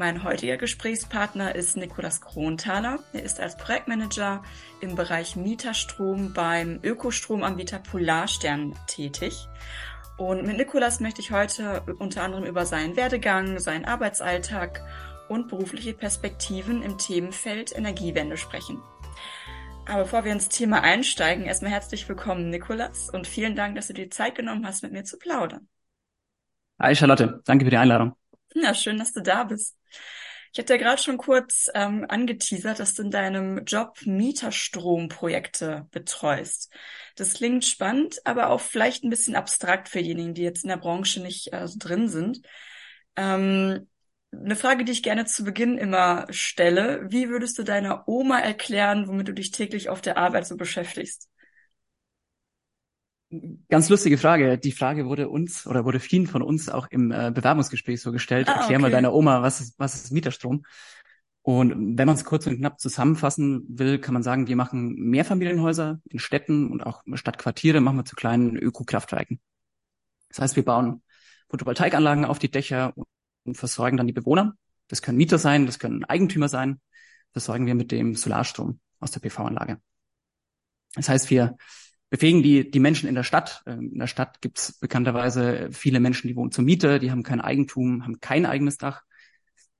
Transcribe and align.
Mein 0.00 0.24
heutiger 0.24 0.56
Gesprächspartner 0.56 1.54
ist 1.54 1.76
Nikolas 1.76 2.22
Kronthaler. 2.22 3.00
Er 3.12 3.22
ist 3.22 3.38
als 3.38 3.58
Projektmanager 3.58 4.42
im 4.80 4.94
Bereich 4.94 5.36
Mieterstrom 5.36 6.32
beim 6.32 6.80
Ökostromanbieter 6.82 7.80
Polarstern 7.80 8.74
tätig. 8.86 9.46
Und 10.16 10.46
mit 10.46 10.56
Nikolas 10.56 11.00
möchte 11.00 11.20
ich 11.20 11.32
heute 11.32 11.82
unter 11.98 12.22
anderem 12.22 12.46
über 12.46 12.64
seinen 12.64 12.96
Werdegang, 12.96 13.58
seinen 13.58 13.84
Arbeitsalltag 13.84 14.82
und 15.28 15.48
berufliche 15.48 15.92
Perspektiven 15.92 16.80
im 16.80 16.96
Themenfeld 16.96 17.76
Energiewende 17.76 18.38
sprechen. 18.38 18.80
Aber 19.84 20.04
bevor 20.04 20.24
wir 20.24 20.32
ins 20.32 20.48
Thema 20.48 20.80
einsteigen, 20.82 21.44
erstmal 21.44 21.72
herzlich 21.72 22.08
willkommen, 22.08 22.48
Nikolas, 22.48 23.10
und 23.10 23.26
vielen 23.26 23.54
Dank, 23.54 23.76
dass 23.76 23.88
du 23.88 23.92
dir 23.92 24.08
Zeit 24.08 24.34
genommen 24.34 24.66
hast, 24.66 24.82
mit 24.82 24.92
mir 24.92 25.04
zu 25.04 25.18
plaudern. 25.18 25.68
Hi 26.80 26.96
Charlotte, 26.96 27.42
danke 27.44 27.66
für 27.66 27.70
die 27.70 27.76
Einladung. 27.76 28.14
Ja, 28.54 28.74
schön, 28.74 28.96
dass 28.96 29.12
du 29.12 29.20
da 29.20 29.44
bist. 29.44 29.76
Ich 30.52 30.58
hatte 30.58 30.74
ja 30.74 30.80
gerade 30.80 31.00
schon 31.00 31.16
kurz 31.16 31.70
ähm, 31.74 32.04
angeteasert, 32.08 32.80
dass 32.80 32.94
du 32.94 33.02
in 33.02 33.10
deinem 33.12 33.64
Job 33.64 33.98
Mieterstromprojekte 34.04 35.86
betreust. 35.92 36.72
Das 37.14 37.34
klingt 37.34 37.64
spannend, 37.64 38.20
aber 38.24 38.50
auch 38.50 38.60
vielleicht 38.60 39.04
ein 39.04 39.10
bisschen 39.10 39.36
abstrakt 39.36 39.88
für 39.88 40.02
diejenigen, 40.02 40.34
die 40.34 40.42
jetzt 40.42 40.64
in 40.64 40.70
der 40.70 40.76
Branche 40.76 41.20
nicht 41.20 41.52
äh, 41.52 41.68
so 41.68 41.76
drin 41.78 42.08
sind. 42.08 42.40
Ähm, 43.14 43.88
eine 44.32 44.56
Frage, 44.56 44.84
die 44.84 44.92
ich 44.92 45.02
gerne 45.02 45.24
zu 45.26 45.44
Beginn 45.44 45.78
immer 45.78 46.26
stelle. 46.30 47.04
Wie 47.10 47.28
würdest 47.28 47.58
du 47.58 47.62
deiner 47.62 48.08
Oma 48.08 48.40
erklären, 48.40 49.06
womit 49.08 49.28
du 49.28 49.34
dich 49.34 49.50
täglich 49.52 49.88
auf 49.88 50.00
der 50.00 50.16
Arbeit 50.16 50.46
so 50.46 50.56
beschäftigst? 50.56 51.28
Ganz 53.68 53.88
lustige 53.88 54.18
Frage. 54.18 54.58
Die 54.58 54.72
Frage 54.72 55.06
wurde 55.06 55.28
uns 55.28 55.66
oder 55.66 55.84
wurde 55.84 56.00
vielen 56.00 56.26
von 56.26 56.42
uns 56.42 56.68
auch 56.68 56.88
im 56.90 57.12
äh, 57.12 57.30
Bewerbungsgespräch 57.32 58.00
so 58.00 58.10
gestellt. 58.10 58.48
Ah, 58.48 58.60
Erklär 58.60 58.78
okay. 58.78 58.82
mal 58.82 58.90
deiner 58.90 59.14
Oma, 59.14 59.42
was 59.42 59.60
ist, 59.60 59.78
was 59.78 59.94
ist 59.94 60.10
Mieterstrom? 60.10 60.64
Und 61.42 61.96
wenn 61.96 62.06
man 62.06 62.16
es 62.16 62.24
kurz 62.24 62.46
und 62.46 62.58
knapp 62.58 62.80
zusammenfassen 62.80 63.64
will, 63.68 63.98
kann 63.98 64.14
man 64.14 64.22
sagen, 64.22 64.48
wir 64.48 64.56
machen 64.56 64.94
Mehrfamilienhäuser 64.96 66.00
in 66.08 66.18
Städten 66.18 66.70
und 66.70 66.82
auch 66.82 67.02
Stadtquartiere 67.14 67.80
machen 67.80 67.98
wir 67.98 68.04
zu 68.04 68.16
kleinen 68.16 68.56
Ökokraftwerken. 68.56 69.40
Das 70.28 70.40
heißt, 70.40 70.56
wir 70.56 70.64
bauen 70.64 71.02
Photovoltaikanlagen 71.48 72.24
auf 72.24 72.38
die 72.38 72.50
Dächer 72.50 72.92
und 73.44 73.56
versorgen 73.56 73.96
dann 73.96 74.06
die 74.06 74.12
Bewohner. 74.12 74.54
Das 74.88 75.02
können 75.02 75.18
Mieter 75.18 75.38
sein, 75.38 75.66
das 75.66 75.78
können 75.78 76.04
Eigentümer 76.04 76.48
sein. 76.48 76.80
Versorgen 77.32 77.66
wir 77.66 77.76
mit 77.76 77.92
dem 77.92 78.16
Solarstrom 78.16 78.80
aus 78.98 79.12
der 79.12 79.20
PV-Anlage. 79.20 79.80
Das 80.94 81.08
heißt, 81.08 81.30
wir 81.30 81.56
befähigen 82.10 82.42
die, 82.42 82.70
die 82.70 82.80
Menschen 82.80 83.08
in 83.08 83.14
der 83.14 83.22
Stadt. 83.22 83.62
Ähm, 83.66 83.92
in 83.92 83.98
der 83.98 84.08
Stadt 84.08 84.42
gibt 84.42 84.58
es 84.58 84.72
bekannterweise 84.72 85.70
viele 85.72 86.00
Menschen, 86.00 86.28
die 86.28 86.36
wohnen 86.36 86.52
zur 86.52 86.64
Miete, 86.64 86.98
die 86.98 87.10
haben 87.10 87.22
kein 87.22 87.40
Eigentum, 87.40 88.04
haben 88.04 88.20
kein 88.20 88.44
eigenes 88.44 88.76
Dach, 88.76 89.02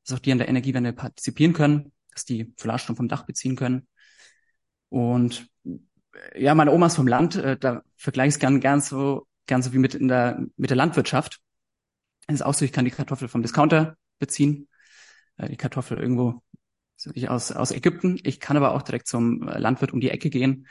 dass 0.05 0.17
auch 0.17 0.21
die 0.21 0.33
an 0.33 0.39
der 0.39 0.49
Energiewende 0.49 0.93
partizipieren 0.93 1.53
können, 1.53 1.93
dass 2.13 2.25
die 2.25 2.55
Solarstrom 2.57 2.97
vom 2.97 3.09
Dach 3.09 3.27
beziehen 3.27 3.57
können. 3.57 3.89
Und 4.89 5.49
äh, 5.65 6.43
ja, 6.43 6.55
meine 6.55 6.73
Oma 6.73 6.87
ist 6.87 6.97
vom 6.97 7.09
Land, 7.09 7.35
äh, 7.35 7.59
da 7.59 7.83
vergleiche 7.97 8.29
ich 8.29 8.35
es 8.37 8.41
gern, 8.41 8.61
gern 8.61 8.81
so, 8.81 9.27
gern 9.47 9.63
so 9.63 9.73
wie 9.73 9.79
mit 9.79 9.95
in 9.95 10.09
der, 10.09 10.41
mit 10.57 10.71
der 10.71 10.77
Landwirtschaft. 10.77 11.41
Es 12.29 12.37
ist 12.37 12.43
auch 12.43 12.55
so, 12.55 12.65
ich 12.65 12.73
kann 12.73 12.85
die 12.85 12.93
Kartoffel 12.93 13.29
vom 13.29 13.43
Discounter 13.43 13.97
beziehen, 14.21 14.69
äh, 15.37 15.49
die 15.49 15.57
Kartoffel 15.57 15.99
irgendwo 15.99 16.43
aus, 17.27 17.51
aus 17.51 17.73
Ägypten. 17.73 18.21
Ich 18.23 18.39
kann 18.39 18.57
aber 18.57 18.73
auch 18.75 18.83
direkt 18.83 19.09
zum 19.09 19.43
Landwirt 19.43 19.93
um 19.93 20.01
die 20.01 20.11
Ecke 20.11 20.31
gehen, 20.31 20.69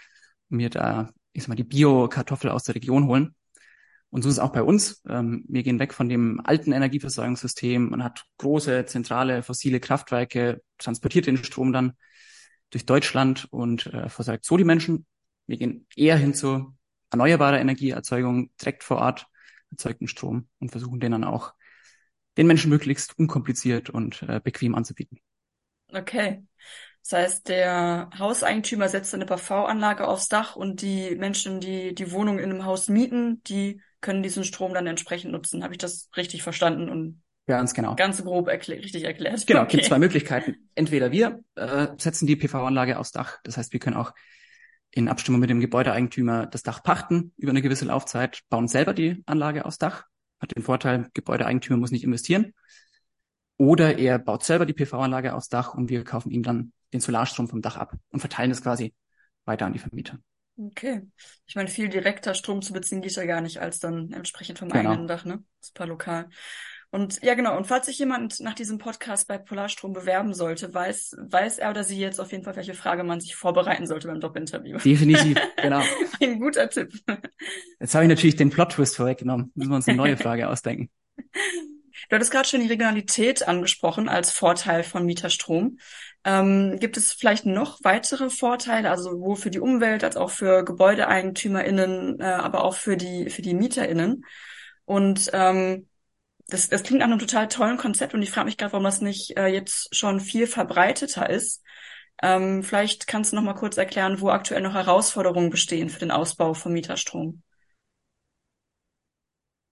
mir 0.47 0.69
da 0.69 1.11
ich 1.33 1.43
sag 1.43 1.49
mal, 1.49 1.55
die 1.55 1.63
Bio-Kartoffel 1.63 2.49
aus 2.49 2.63
der 2.63 2.75
Region 2.75 3.07
holen. 3.07 3.35
Und 4.09 4.23
so 4.23 4.29
ist 4.29 4.35
es 4.35 4.39
auch 4.39 4.51
bei 4.51 4.63
uns. 4.63 5.03
Ähm, 5.07 5.45
wir 5.47 5.63
gehen 5.63 5.79
weg 5.79 5.93
von 5.93 6.09
dem 6.09 6.41
alten 6.43 6.71
Energieversorgungssystem. 6.71 7.89
Man 7.89 8.03
hat 8.03 8.25
große, 8.37 8.85
zentrale, 8.85 9.43
fossile 9.43 9.79
Kraftwerke, 9.79 10.61
transportiert 10.77 11.27
den 11.27 11.43
Strom 11.43 11.71
dann 11.71 11.93
durch 12.71 12.85
Deutschland 12.85 13.47
und 13.51 13.85
äh, 13.87 14.09
versorgt 14.09 14.45
so 14.45 14.57
die 14.57 14.63
Menschen. 14.63 15.05
Wir 15.45 15.57
gehen 15.57 15.85
eher 15.95 16.17
hin 16.17 16.33
zu 16.33 16.75
erneuerbarer 17.11 17.59
Energieerzeugung 17.59 18.51
direkt 18.59 18.83
vor 18.83 18.97
Ort, 18.97 19.27
erzeugten 19.71 20.07
Strom 20.07 20.47
und 20.59 20.69
versuchen 20.71 20.99
den 20.99 21.11
dann 21.11 21.23
auch 21.23 21.53
den 22.37 22.47
Menschen 22.47 22.69
möglichst 22.69 23.17
unkompliziert 23.17 23.89
und 23.89 24.23
äh, 24.23 24.39
bequem 24.43 24.75
anzubieten. 24.75 25.19
Okay. 25.91 26.43
Das 27.09 27.19
heißt, 27.19 27.49
der 27.49 28.11
Hauseigentümer 28.19 28.87
setzt 28.87 29.15
eine 29.15 29.25
PV-Anlage 29.25 30.07
aufs 30.07 30.27
Dach 30.27 30.55
und 30.55 30.83
die 30.83 31.15
Menschen, 31.15 31.59
die 31.59 31.95
die 31.95 32.11
Wohnung 32.11 32.37
in 32.37 32.51
einem 32.51 32.65
Haus 32.65 32.87
mieten, 32.87 33.41
die 33.45 33.81
können 33.99 34.21
diesen 34.21 34.43
Strom 34.43 34.75
dann 34.75 34.85
entsprechend 34.85 35.31
nutzen. 35.31 35.63
Habe 35.63 35.73
ich 35.73 35.79
das 35.79 36.09
richtig 36.15 36.43
verstanden 36.43 36.87
und 36.87 37.23
Ganz 37.47 37.73
genau. 37.73 37.95
Ganz 37.95 38.23
grob 38.23 38.47
erklär 38.47 38.77
richtig 38.77 39.05
erklärt. 39.05 39.47
Genau, 39.47 39.61
okay. 39.61 39.77
gibt 39.77 39.85
zwei 39.85 39.97
Möglichkeiten. 39.97 40.69
Entweder 40.75 41.11
wir 41.11 41.39
äh, 41.55 41.87
setzen 41.97 42.27
die 42.27 42.35
PV-Anlage 42.35 42.99
aufs 42.99 43.11
Dach, 43.11 43.39
das 43.43 43.57
heißt, 43.57 43.73
wir 43.73 43.79
können 43.79 43.97
auch 43.97 44.13
in 44.91 45.07
Abstimmung 45.07 45.41
mit 45.41 45.49
dem 45.49 45.59
Gebäudeeigentümer 45.59 46.45
das 46.45 46.61
Dach 46.61 46.83
pachten 46.83 47.33
über 47.37 47.49
eine 47.49 47.63
gewisse 47.63 47.85
Laufzeit, 47.85 48.41
bauen 48.49 48.67
selber 48.67 48.93
die 48.93 49.23
Anlage 49.25 49.65
aufs 49.65 49.79
Dach. 49.79 50.03
Hat 50.39 50.55
den 50.55 50.61
Vorteil, 50.61 51.09
Gebäudeeigentümer 51.15 51.79
muss 51.79 51.89
nicht 51.89 52.03
investieren. 52.03 52.53
Oder 53.57 53.97
er 53.97 54.19
baut 54.19 54.43
selber 54.43 54.67
die 54.67 54.73
PV-Anlage 54.73 55.33
aufs 55.33 55.49
Dach 55.49 55.73
und 55.73 55.89
wir 55.89 56.03
kaufen 56.03 56.29
ihm 56.29 56.43
dann 56.43 56.71
den 56.93 57.01
Solarstrom 57.01 57.47
vom 57.47 57.61
Dach 57.61 57.77
ab 57.77 57.95
und 58.09 58.19
verteilen 58.19 58.51
es 58.51 58.61
quasi 58.61 58.93
weiter 59.45 59.65
an 59.65 59.73
die 59.73 59.79
Vermieter. 59.79 60.19
Okay. 60.57 61.03
Ich 61.47 61.55
meine, 61.55 61.69
viel 61.69 61.87
direkter 61.87 62.33
Strom 62.33 62.61
zu 62.61 62.73
beziehen 62.73 63.01
geht 63.01 63.15
ja 63.15 63.25
gar 63.25 63.41
nicht 63.41 63.61
als 63.61 63.79
dann 63.79 64.11
entsprechend 64.11 64.59
vom 64.59 64.69
genau. 64.69 64.91
eigenen 64.91 65.07
Dach, 65.07 65.23
ne? 65.23 65.43
Super 65.61 65.85
lokal. 65.85 66.29
Und 66.91 67.21
ja, 67.21 67.35
genau. 67.35 67.55
Und 67.55 67.67
falls 67.67 67.85
sich 67.85 67.99
jemand 67.99 68.39
nach 68.39 68.55
diesem 68.55 68.79
Podcast 68.79 69.27
bei 69.27 69.37
Polarstrom 69.37 69.93
bewerben 69.93 70.33
sollte, 70.33 70.73
weiß, 70.73 71.17
weiß 71.19 71.59
er 71.59 71.69
oder 71.69 71.83
sie 71.83 71.99
jetzt 71.99 72.19
auf 72.19 72.31
jeden 72.31 72.43
Fall, 72.43 72.55
welche 72.55 72.73
Frage 72.73 73.03
man 73.03 73.21
sich 73.21 73.35
vorbereiten 73.35 73.85
sollte 73.85 74.07
beim 74.07 74.19
Jobinterview. 74.19 74.79
Definitiv, 74.79 75.37
genau. 75.61 75.81
Ein 76.21 76.39
guter 76.39 76.69
Tipp. 76.69 76.91
Jetzt 77.79 77.93
habe 77.93 78.05
ich 78.05 78.09
natürlich 78.09 78.35
den 78.35 78.49
Plot-Twist 78.49 78.95
vorweggenommen. 78.95 79.51
Müssen 79.53 79.69
wir 79.69 79.75
uns 79.75 79.87
eine 79.87 79.97
neue 79.97 80.17
Frage 80.17 80.49
ausdenken. 80.49 80.89
Du 82.09 82.15
hattest 82.15 82.31
gerade 82.31 82.47
schon 82.47 82.61
die 82.61 82.67
Regionalität 82.67 83.47
angesprochen 83.47 84.09
als 84.09 84.31
Vorteil 84.31 84.83
von 84.83 85.05
Mieterstrom. 85.05 85.77
Ähm, 86.25 86.77
gibt 86.79 86.97
es 86.97 87.13
vielleicht 87.13 87.45
noch 87.45 87.79
weitere 87.83 88.29
Vorteile, 88.29 88.89
also 88.89 89.11
sowohl 89.11 89.37
für 89.37 89.49
die 89.49 89.59
Umwelt 89.59 90.03
als 90.03 90.17
auch 90.17 90.31
für 90.31 90.65
GebäudeeigentümerInnen, 90.65 92.19
äh, 92.19 92.23
aber 92.23 92.63
auch 92.63 92.75
für 92.75 92.97
die, 92.97 93.29
für 93.29 93.41
die 93.41 93.53
MieterInnen? 93.53 94.25
Und 94.85 95.29
ähm, 95.33 95.87
das, 96.47 96.67
das 96.69 96.83
klingt 96.83 96.99
nach 96.99 97.07
einem 97.07 97.19
total 97.19 97.47
tollen 97.47 97.77
Konzept 97.77 98.13
und 98.13 98.21
ich 98.21 98.31
frage 98.31 98.45
mich 98.45 98.57
gerade, 98.57 98.73
warum 98.73 98.83
das 98.83 99.01
nicht 99.01 99.37
äh, 99.37 99.47
jetzt 99.47 99.95
schon 99.95 100.19
viel 100.19 100.47
verbreiteter 100.47 101.29
ist. 101.29 101.63
Ähm, 102.21 102.63
vielleicht 102.63 103.07
kannst 103.07 103.31
du 103.31 103.37
noch 103.37 103.43
mal 103.43 103.53
kurz 103.53 103.77
erklären, 103.77 104.19
wo 104.19 104.29
aktuell 104.29 104.61
noch 104.61 104.73
Herausforderungen 104.73 105.49
bestehen 105.49 105.89
für 105.89 105.99
den 105.99 106.11
Ausbau 106.11 106.53
von 106.53 106.73
Mieterstrom. 106.73 107.43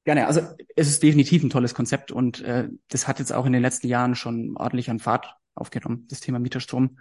Gerne, 0.06 0.28
also 0.28 0.42
es 0.78 0.88
ist 0.88 1.04
definitiv 1.04 1.44
ein 1.44 1.50
tolles 1.50 1.74
Konzept 1.74 2.14
und 2.14 2.40
äh, 2.42 2.70
das 2.88 3.10
hat 3.10 3.20
jetzt 3.20 3.34
auch 3.34 3.46
in 3.46 3.52
den 3.52 3.62
letzten 3.62 3.88
Jahren 3.88 4.16
schon 4.16 4.56
ordentlich 4.56 4.90
an 4.90 5.00
Fahrt 5.00 5.36
aufgenommen, 5.58 6.06
das 6.10 6.20
Thema 6.20 6.40
Mieterstrom. 6.40 7.00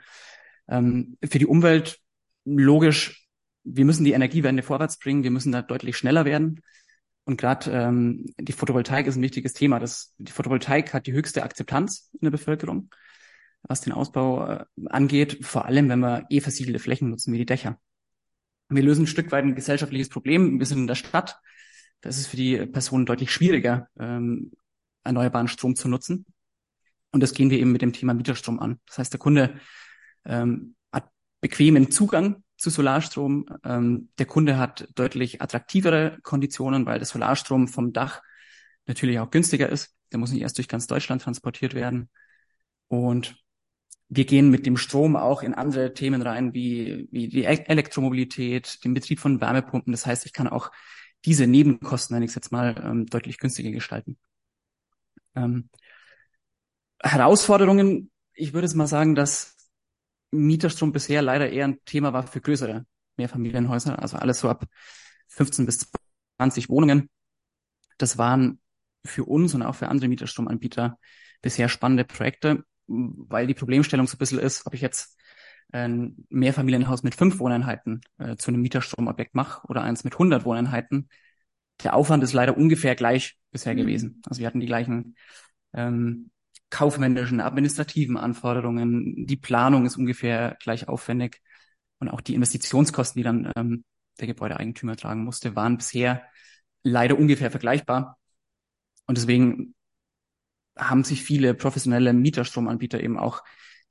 Ähm, 0.68 1.16
für 1.24 1.38
die 1.38 1.46
Umwelt 1.46 2.00
logisch, 2.44 3.28
wir 3.64 3.84
müssen 3.84 4.04
die 4.04 4.12
Energiewende 4.12 4.62
vorwärts 4.62 4.98
bringen, 4.98 5.22
wir 5.22 5.30
müssen 5.30 5.52
da 5.52 5.62
deutlich 5.62 5.96
schneller 5.96 6.24
werden. 6.24 6.62
Und 7.24 7.40
gerade 7.40 7.70
ähm, 7.72 8.26
die 8.38 8.52
Photovoltaik 8.52 9.06
ist 9.06 9.16
ein 9.16 9.22
wichtiges 9.22 9.52
Thema. 9.52 9.80
Das, 9.80 10.14
die 10.18 10.30
Photovoltaik 10.30 10.94
hat 10.94 11.08
die 11.08 11.12
höchste 11.12 11.42
Akzeptanz 11.42 12.10
in 12.12 12.20
der 12.22 12.30
Bevölkerung, 12.30 12.90
was 13.62 13.80
den 13.80 13.92
Ausbau 13.92 14.46
äh, 14.46 14.64
angeht, 14.86 15.44
vor 15.44 15.64
allem 15.64 15.88
wenn 15.88 15.98
wir 15.98 16.24
eh 16.30 16.40
versiegelte 16.40 16.78
Flächen 16.78 17.10
nutzen 17.10 17.32
wie 17.32 17.38
die 17.38 17.46
Dächer. 17.46 17.80
Wir 18.68 18.82
lösen 18.82 19.04
ein 19.04 19.08
Stück 19.08 19.32
weit 19.32 19.44
ein 19.44 19.56
gesellschaftliches 19.56 20.08
Problem. 20.08 20.58
Wir 20.60 20.66
sind 20.66 20.78
in 20.78 20.86
der 20.86 20.94
Stadt. 20.94 21.40
Da 22.00 22.08
ist 22.08 22.18
es 22.18 22.26
für 22.28 22.36
die 22.36 22.64
Personen 22.66 23.06
deutlich 23.06 23.32
schwieriger, 23.32 23.88
ähm, 23.98 24.52
erneuerbaren 25.02 25.48
Strom 25.48 25.74
zu 25.74 25.88
nutzen. 25.88 26.26
Und 27.16 27.22
das 27.22 27.32
gehen 27.32 27.48
wir 27.48 27.58
eben 27.58 27.72
mit 27.72 27.80
dem 27.80 27.94
Thema 27.94 28.12
Mieterstrom 28.12 28.60
an. 28.60 28.78
Das 28.84 28.98
heißt, 28.98 29.10
der 29.10 29.18
Kunde 29.18 29.58
ähm, 30.26 30.74
hat 30.92 31.08
bequemen 31.40 31.90
Zugang 31.90 32.44
zu 32.58 32.68
Solarstrom. 32.68 33.46
Ähm, 33.64 34.10
der 34.18 34.26
Kunde 34.26 34.58
hat 34.58 34.86
deutlich 34.94 35.40
attraktivere 35.40 36.18
Konditionen, 36.22 36.84
weil 36.84 36.98
der 36.98 37.06
Solarstrom 37.06 37.68
vom 37.68 37.94
Dach 37.94 38.20
natürlich 38.84 39.18
auch 39.18 39.30
günstiger 39.30 39.70
ist. 39.70 39.96
Der 40.12 40.18
muss 40.18 40.30
nicht 40.30 40.42
erst 40.42 40.58
durch 40.58 40.68
ganz 40.68 40.86
Deutschland 40.86 41.22
transportiert 41.22 41.72
werden. 41.72 42.10
Und 42.88 43.42
wir 44.10 44.26
gehen 44.26 44.50
mit 44.50 44.66
dem 44.66 44.76
Strom 44.76 45.16
auch 45.16 45.42
in 45.42 45.54
andere 45.54 45.94
Themen 45.94 46.20
rein, 46.20 46.52
wie, 46.52 47.08
wie 47.10 47.28
die 47.28 47.44
e-, 47.44 47.64
Elektromobilität, 47.66 48.84
den 48.84 48.92
Betrieb 48.92 49.20
von 49.20 49.40
Wärmepumpen. 49.40 49.90
Das 49.90 50.04
heißt, 50.04 50.26
ich 50.26 50.34
kann 50.34 50.48
auch 50.48 50.70
diese 51.24 51.46
Nebenkosten, 51.46 52.14
nenne 52.14 52.26
ich 52.26 52.32
es 52.32 52.34
jetzt 52.34 52.52
mal, 52.52 52.78
ähm, 52.84 53.06
deutlich 53.06 53.38
günstiger 53.38 53.70
gestalten. 53.70 54.18
Ähm, 55.34 55.70
Herausforderungen, 57.12 58.10
ich 58.34 58.52
würde 58.52 58.66
jetzt 58.66 58.74
mal 58.74 58.86
sagen, 58.86 59.14
dass 59.14 59.56
Mieterstrom 60.30 60.92
bisher 60.92 61.22
leider 61.22 61.50
eher 61.50 61.66
ein 61.66 61.84
Thema 61.84 62.12
war 62.12 62.26
für 62.26 62.40
größere 62.40 62.84
Mehrfamilienhäuser, 63.16 64.00
also 64.00 64.16
alles 64.16 64.40
so 64.40 64.48
ab 64.48 64.64
15 65.28 65.66
bis 65.66 65.90
20 66.38 66.68
Wohnungen. 66.68 67.08
Das 67.98 68.18
waren 68.18 68.60
für 69.04 69.24
uns 69.24 69.54
und 69.54 69.62
auch 69.62 69.74
für 69.74 69.88
andere 69.88 70.08
Mieterstromanbieter 70.08 70.98
bisher 71.40 71.68
spannende 71.68 72.04
Projekte 72.04 72.64
weil 72.86 73.46
die 73.46 73.54
Problemstellung 73.54 74.06
so 74.06 74.16
ein 74.16 74.18
bisschen 74.18 74.38
ist, 74.38 74.66
ob 74.66 74.74
ich 74.74 74.80
jetzt 74.80 75.18
ein 75.72 76.26
Mehrfamilienhaus 76.28 77.02
mit 77.02 77.14
fünf 77.14 77.38
Wohneinheiten 77.38 78.00
äh, 78.18 78.36
zu 78.36 78.50
einem 78.50 78.62
Mieterstromobjekt 78.62 79.34
mache 79.34 79.66
oder 79.68 79.82
eins 79.82 80.04
mit 80.04 80.14
100 80.14 80.44
Wohneinheiten. 80.44 81.08
Der 81.82 81.94
Aufwand 81.94 82.22
ist 82.22 82.32
leider 82.32 82.56
ungefähr 82.56 82.94
gleich 82.94 83.38
bisher 83.50 83.74
mhm. 83.74 83.78
gewesen. 83.78 84.22
Also 84.26 84.40
wir 84.40 84.46
hatten 84.46 84.60
die 84.60 84.66
gleichen 84.66 85.16
ähm, 85.72 86.30
kaufmännischen, 86.70 87.40
administrativen 87.40 88.16
Anforderungen. 88.16 89.26
Die 89.26 89.36
Planung 89.36 89.86
ist 89.86 89.96
ungefähr 89.96 90.56
gleich 90.60 90.88
aufwendig. 90.88 91.40
Und 91.98 92.08
auch 92.08 92.20
die 92.20 92.34
Investitionskosten, 92.34 93.20
die 93.20 93.24
dann 93.24 93.52
ähm, 93.56 93.84
der 94.20 94.26
Gebäudeeigentümer 94.26 94.96
tragen 94.96 95.24
musste, 95.24 95.56
waren 95.56 95.78
bisher 95.78 96.22
leider 96.82 97.18
ungefähr 97.18 97.50
vergleichbar. 97.50 98.18
Und 99.06 99.18
deswegen 99.18 99.74
haben 100.76 101.04
sich 101.04 101.22
viele 101.22 101.54
professionelle 101.54 102.12
Mieterstromanbieter 102.12 103.02
eben 103.02 103.18
auch 103.18 103.42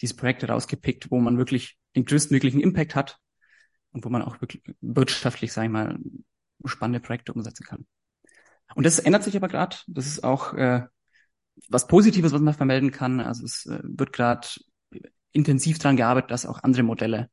diese 0.02 0.16
Projekte 0.16 0.48
rausgepickt, 0.48 1.10
wo 1.10 1.20
man 1.20 1.38
wirklich 1.38 1.78
den 1.96 2.06
größtmöglichen 2.06 2.60
Impact 2.60 2.96
hat 2.96 3.18
und 3.92 4.06
wo 4.06 4.10
man 4.10 4.22
auch 4.22 4.42
wirklich 4.42 4.62
wirtschaftlich, 4.82 5.54
sag 5.54 5.64
ich 5.64 5.72
mal, 5.72 5.98
spannende 6.66 7.00
Projekte 7.00 7.34
umsetzen 7.34 7.66
kann. 7.66 7.86
Und 8.76 8.86
das 8.86 9.00
ändert 9.00 9.24
sich 9.24 9.36
aber 9.36 9.48
gerade. 9.48 9.78
Das 9.88 10.06
ist 10.06 10.24
auch 10.24 10.54
äh, 10.54 10.84
was 11.70 11.88
Positives, 11.88 12.32
was 12.32 12.42
man 12.42 12.54
vermelden 12.54 12.92
kann. 12.92 13.20
Also 13.20 13.46
es 13.46 13.66
äh, 13.66 13.80
wird 13.84 14.14
gerade 14.14 14.48
intensiv 15.32 15.80
daran 15.80 15.98
gearbeitet, 15.98 16.32
dass 16.32 16.46
auch 16.46 16.64
andere 16.64 16.84
Modelle 16.84 17.30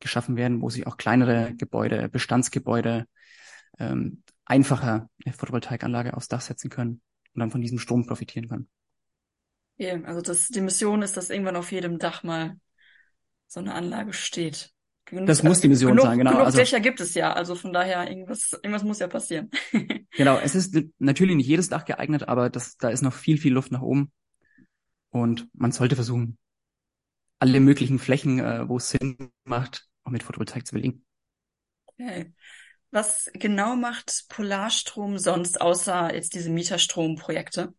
geschaffen 0.00 0.36
werden, 0.36 0.60
wo 0.60 0.70
sich 0.70 0.86
auch 0.86 0.96
kleinere 0.96 1.54
Gebäude, 1.54 2.08
Bestandsgebäude 2.08 3.06
ähm, 3.78 4.22
einfacher 4.44 5.08
eine 5.24 5.34
Photovoltaikanlage 5.34 6.14
aufs 6.16 6.28
Dach 6.28 6.40
setzen 6.40 6.70
können 6.70 7.00
und 7.34 7.40
dann 7.40 7.50
von 7.50 7.60
diesem 7.60 7.78
Strom 7.78 8.06
profitieren 8.06 8.48
kann. 8.48 8.68
Ja, 9.76 10.00
also 10.02 10.20
das, 10.20 10.48
die 10.48 10.60
Mission 10.60 11.02
ist, 11.02 11.16
dass 11.16 11.30
irgendwann 11.30 11.56
auf 11.56 11.72
jedem 11.72 11.98
Dach 11.98 12.22
mal 12.22 12.56
so 13.46 13.60
eine 13.60 13.74
Anlage 13.74 14.12
steht. 14.12 14.72
Genug, 15.12 15.26
das 15.26 15.42
muss 15.42 15.60
die 15.60 15.68
Mission 15.68 15.90
genug, 15.90 16.06
sein, 16.06 16.16
genau. 16.16 16.30
Genug 16.30 16.46
also, 16.46 16.56
Dächer 16.56 16.80
gibt 16.80 16.98
es 16.98 17.12
ja, 17.12 17.34
also 17.34 17.54
von 17.54 17.70
daher 17.74 18.08
irgendwas, 18.08 18.52
irgendwas 18.54 18.82
muss 18.82 18.98
ja 18.98 19.08
passieren. 19.08 19.50
genau, 20.16 20.38
es 20.38 20.54
ist 20.54 20.74
natürlich 20.98 21.36
nicht 21.36 21.46
jedes 21.46 21.68
Dach 21.68 21.84
geeignet, 21.84 22.28
aber 22.28 22.48
das, 22.48 22.78
da 22.78 22.88
ist 22.88 23.02
noch 23.02 23.12
viel, 23.12 23.36
viel 23.36 23.52
Luft 23.52 23.72
nach 23.72 23.82
oben. 23.82 24.10
Und 25.10 25.48
man 25.52 25.70
sollte 25.70 25.96
versuchen, 25.96 26.38
alle 27.38 27.60
möglichen 27.60 27.98
Flächen, 27.98 28.38
äh, 28.38 28.66
wo 28.66 28.78
es 28.78 28.88
Sinn 28.88 29.32
macht, 29.44 29.86
auch 30.04 30.10
mit 30.10 30.22
Photovoltaik 30.22 30.66
zu 30.66 30.76
belegen. 30.76 31.04
Okay. 31.88 32.32
Was 32.90 33.30
genau 33.34 33.76
macht 33.76 34.24
Polarstrom 34.30 35.18
sonst, 35.18 35.60
außer 35.60 36.14
jetzt 36.14 36.34
diese 36.34 36.48
Mieterstromprojekte? 36.48 37.74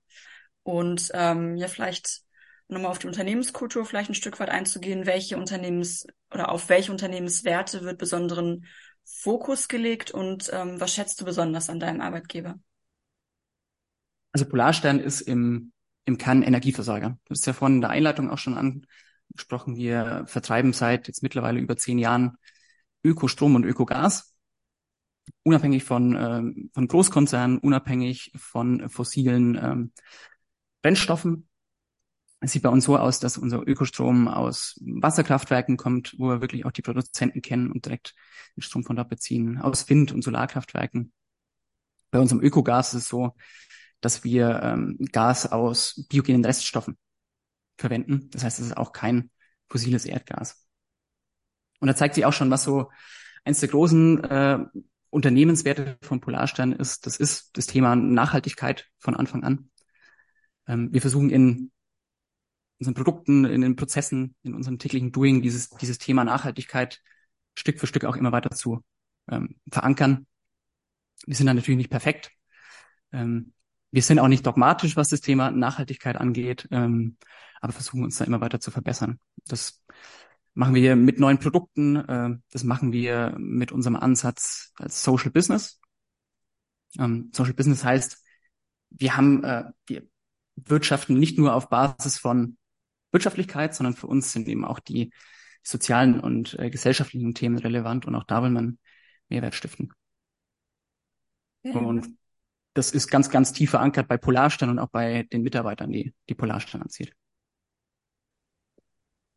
Und 0.61 1.09
ähm, 1.15 1.57
ja, 1.57 1.67
vielleicht 1.67 2.21
nochmal 2.67 2.91
auf 2.91 2.99
die 2.99 3.07
Unternehmenskultur 3.07 3.85
vielleicht 3.85 4.11
ein 4.11 4.15
Stück 4.15 4.39
weit 4.39 4.49
einzugehen. 4.49 5.07
Welche 5.07 5.37
Unternehmens- 5.37 6.05
oder 6.33 6.49
auf 6.49 6.69
welche 6.69 6.91
Unternehmenswerte 6.91 7.83
wird 7.83 7.97
besonderen 7.97 8.65
Fokus 9.03 9.67
gelegt 9.67 10.11
und 10.11 10.49
ähm, 10.53 10.79
was 10.79 10.93
schätzt 10.93 11.19
du 11.19 11.25
besonders 11.25 11.69
an 11.69 11.79
deinem 11.79 12.01
Arbeitgeber? 12.01 12.59
Also 14.31 14.45
Polarstern 14.45 14.99
ist 14.99 15.21
im, 15.21 15.71
im 16.05 16.17
Kern 16.17 16.41
Energieversorger. 16.41 17.17
Das 17.25 17.39
ist 17.39 17.45
ja 17.45 17.53
vorhin 17.53 17.75
in 17.75 17.81
der 17.81 17.91
Einleitung 17.91 18.29
auch 18.29 18.37
schon 18.37 18.57
angesprochen. 18.57 19.75
Wir 19.75 20.23
vertreiben 20.25 20.73
seit 20.73 21.07
jetzt 21.07 21.21
mittlerweile 21.21 21.59
über 21.59 21.77
zehn 21.77 21.99
Jahren 21.99 22.37
Ökostrom 23.03 23.55
und 23.55 23.65
Ökogas 23.65 24.33
unabhängig 25.43 25.83
von, 25.83 26.15
ähm, 26.15 26.69
von 26.73 26.87
Großkonzernen, 26.87 27.57
unabhängig 27.57 28.31
von 28.35 28.89
fossilen 28.89 29.55
ähm, 29.55 29.91
Brennstoffen. 30.81 31.47
Es 32.43 32.51
sieht 32.51 32.63
bei 32.63 32.69
uns 32.69 32.83
so 32.83 32.97
aus, 32.97 33.21
dass 33.21 33.37
unser 33.37 33.65
Ökostrom 33.65 34.27
aus 34.27 34.77
Wasserkraftwerken 34.81 35.77
kommt, 35.77 36.13
wo 36.17 36.27
wir 36.27 36.41
wirklich 36.41 36.65
auch 36.65 36.73
die 36.73 36.81
Produzenten 36.81 37.41
kennen 37.41 37.71
und 37.71 37.85
direkt 37.85 38.15
den 38.57 38.61
Strom 38.61 38.83
von 38.83 38.97
dort 38.97 39.07
beziehen, 39.07 39.59
aus 39.59 39.87
Wind- 39.89 40.11
und 40.11 40.25
Solarkraftwerken. 40.25 41.13
Bei 42.11 42.19
unserem 42.19 42.41
Ökogas 42.41 42.93
ist 42.93 43.03
es 43.03 43.07
so, 43.07 43.33
dass 44.01 44.25
wir 44.25 44.59
ähm, 44.61 44.97
Gas 45.13 45.53
aus 45.53 46.05
biogenen 46.09 46.43
Reststoffen 46.43 46.97
verwenden. 47.77 48.29
Das 48.31 48.43
heißt, 48.43 48.59
es 48.59 48.65
ist 48.65 48.77
auch 48.77 48.91
kein 48.91 49.31
fossiles 49.69 50.03
Erdgas. 50.03 50.67
Und 51.79 51.87
da 51.87 51.95
zeigt 51.95 52.15
sich 52.15 52.25
auch 52.25 52.33
schon, 52.33 52.51
was 52.51 52.65
so 52.65 52.91
eins 53.45 53.61
der 53.61 53.69
großen 53.69 54.21
äh, 54.21 54.59
Unternehmenswerte 55.09 55.97
von 56.01 56.19
Polarstern 56.19 56.73
ist, 56.73 57.05
das 57.05 57.15
ist 57.15 57.55
das 57.55 57.67
Thema 57.67 57.95
Nachhaltigkeit 57.95 58.89
von 58.97 59.15
Anfang 59.15 59.45
an. 59.45 59.69
Ähm, 60.67 60.91
wir 60.91 60.99
versuchen 60.99 61.29
in 61.29 61.71
unseren 62.79 62.95
Produkten, 62.95 63.45
in 63.45 63.61
den 63.61 63.75
Prozessen, 63.75 64.35
in 64.43 64.53
unserem 64.53 64.79
täglichen 64.79 65.11
Doing 65.11 65.41
dieses, 65.41 65.69
dieses 65.69 65.97
Thema 65.97 66.23
Nachhaltigkeit 66.23 67.01
Stück 67.55 67.79
für 67.79 67.87
Stück 67.87 68.05
auch 68.05 68.15
immer 68.15 68.31
weiter 68.31 68.51
zu 68.51 68.83
ähm, 69.29 69.55
verankern. 69.71 70.25
Wir 71.25 71.35
sind 71.35 71.47
da 71.47 71.53
natürlich 71.53 71.77
nicht 71.77 71.91
perfekt. 71.91 72.31
Ähm, 73.11 73.53
wir 73.91 74.01
sind 74.01 74.19
auch 74.19 74.27
nicht 74.27 74.45
dogmatisch, 74.45 74.95
was 74.95 75.09
das 75.09 75.21
Thema 75.21 75.51
Nachhaltigkeit 75.51 76.17
angeht, 76.17 76.67
ähm, 76.71 77.17
aber 77.61 77.73
versuchen 77.73 78.03
uns 78.03 78.17
da 78.17 78.25
immer 78.25 78.41
weiter 78.41 78.59
zu 78.59 78.71
verbessern. 78.71 79.19
Das 79.45 79.83
machen 80.55 80.75
wir 80.75 80.95
mit 80.95 81.19
neuen 81.19 81.39
Produkten. 81.39 81.95
Äh, 81.97 82.37
das 82.51 82.63
machen 82.63 82.91
wir 82.91 83.35
mit 83.37 83.71
unserem 83.71 83.95
Ansatz 83.95 84.73
als 84.75 85.03
Social 85.03 85.31
Business. 85.31 85.79
Ähm, 86.97 87.31
Social 87.33 87.53
Business 87.53 87.83
heißt, 87.83 88.23
wir 88.89 89.15
haben, 89.15 89.43
äh, 89.43 89.65
wir 89.87 90.03
wirtschaften 90.55 91.17
nicht 91.17 91.37
nur 91.37 91.53
auf 91.53 91.69
Basis 91.69 92.17
von 92.17 92.57
Wirtschaftlichkeit, 93.13 93.75
sondern 93.75 93.93
für 93.93 94.07
uns 94.07 94.33
sind 94.33 94.47
eben 94.47 94.65
auch 94.65 94.79
die 94.79 95.11
sozialen 95.63 96.19
und 96.19 96.57
äh, 96.59 96.69
gesellschaftlichen 96.69 97.33
Themen 97.33 97.57
relevant 97.57 98.05
und 98.05 98.15
auch 98.15 98.25
da 98.25 98.43
will 98.43 98.49
man 98.49 98.77
Mehrwert 99.29 99.55
stiften. 99.55 99.93
Ja. 101.63 101.73
Und 101.75 102.17
das 102.73 102.91
ist 102.91 103.07
ganz, 103.07 103.29
ganz 103.29 103.53
tief 103.53 103.69
verankert 103.69 104.07
bei 104.07 104.17
Polarstern 104.17 104.69
und 104.69 104.79
auch 104.79 104.89
bei 104.89 105.23
den 105.23 105.43
Mitarbeitern, 105.43 105.91
die 105.91 106.13
die 106.27 106.35
Polarstern 106.35 106.81
anzieht. 106.81 107.13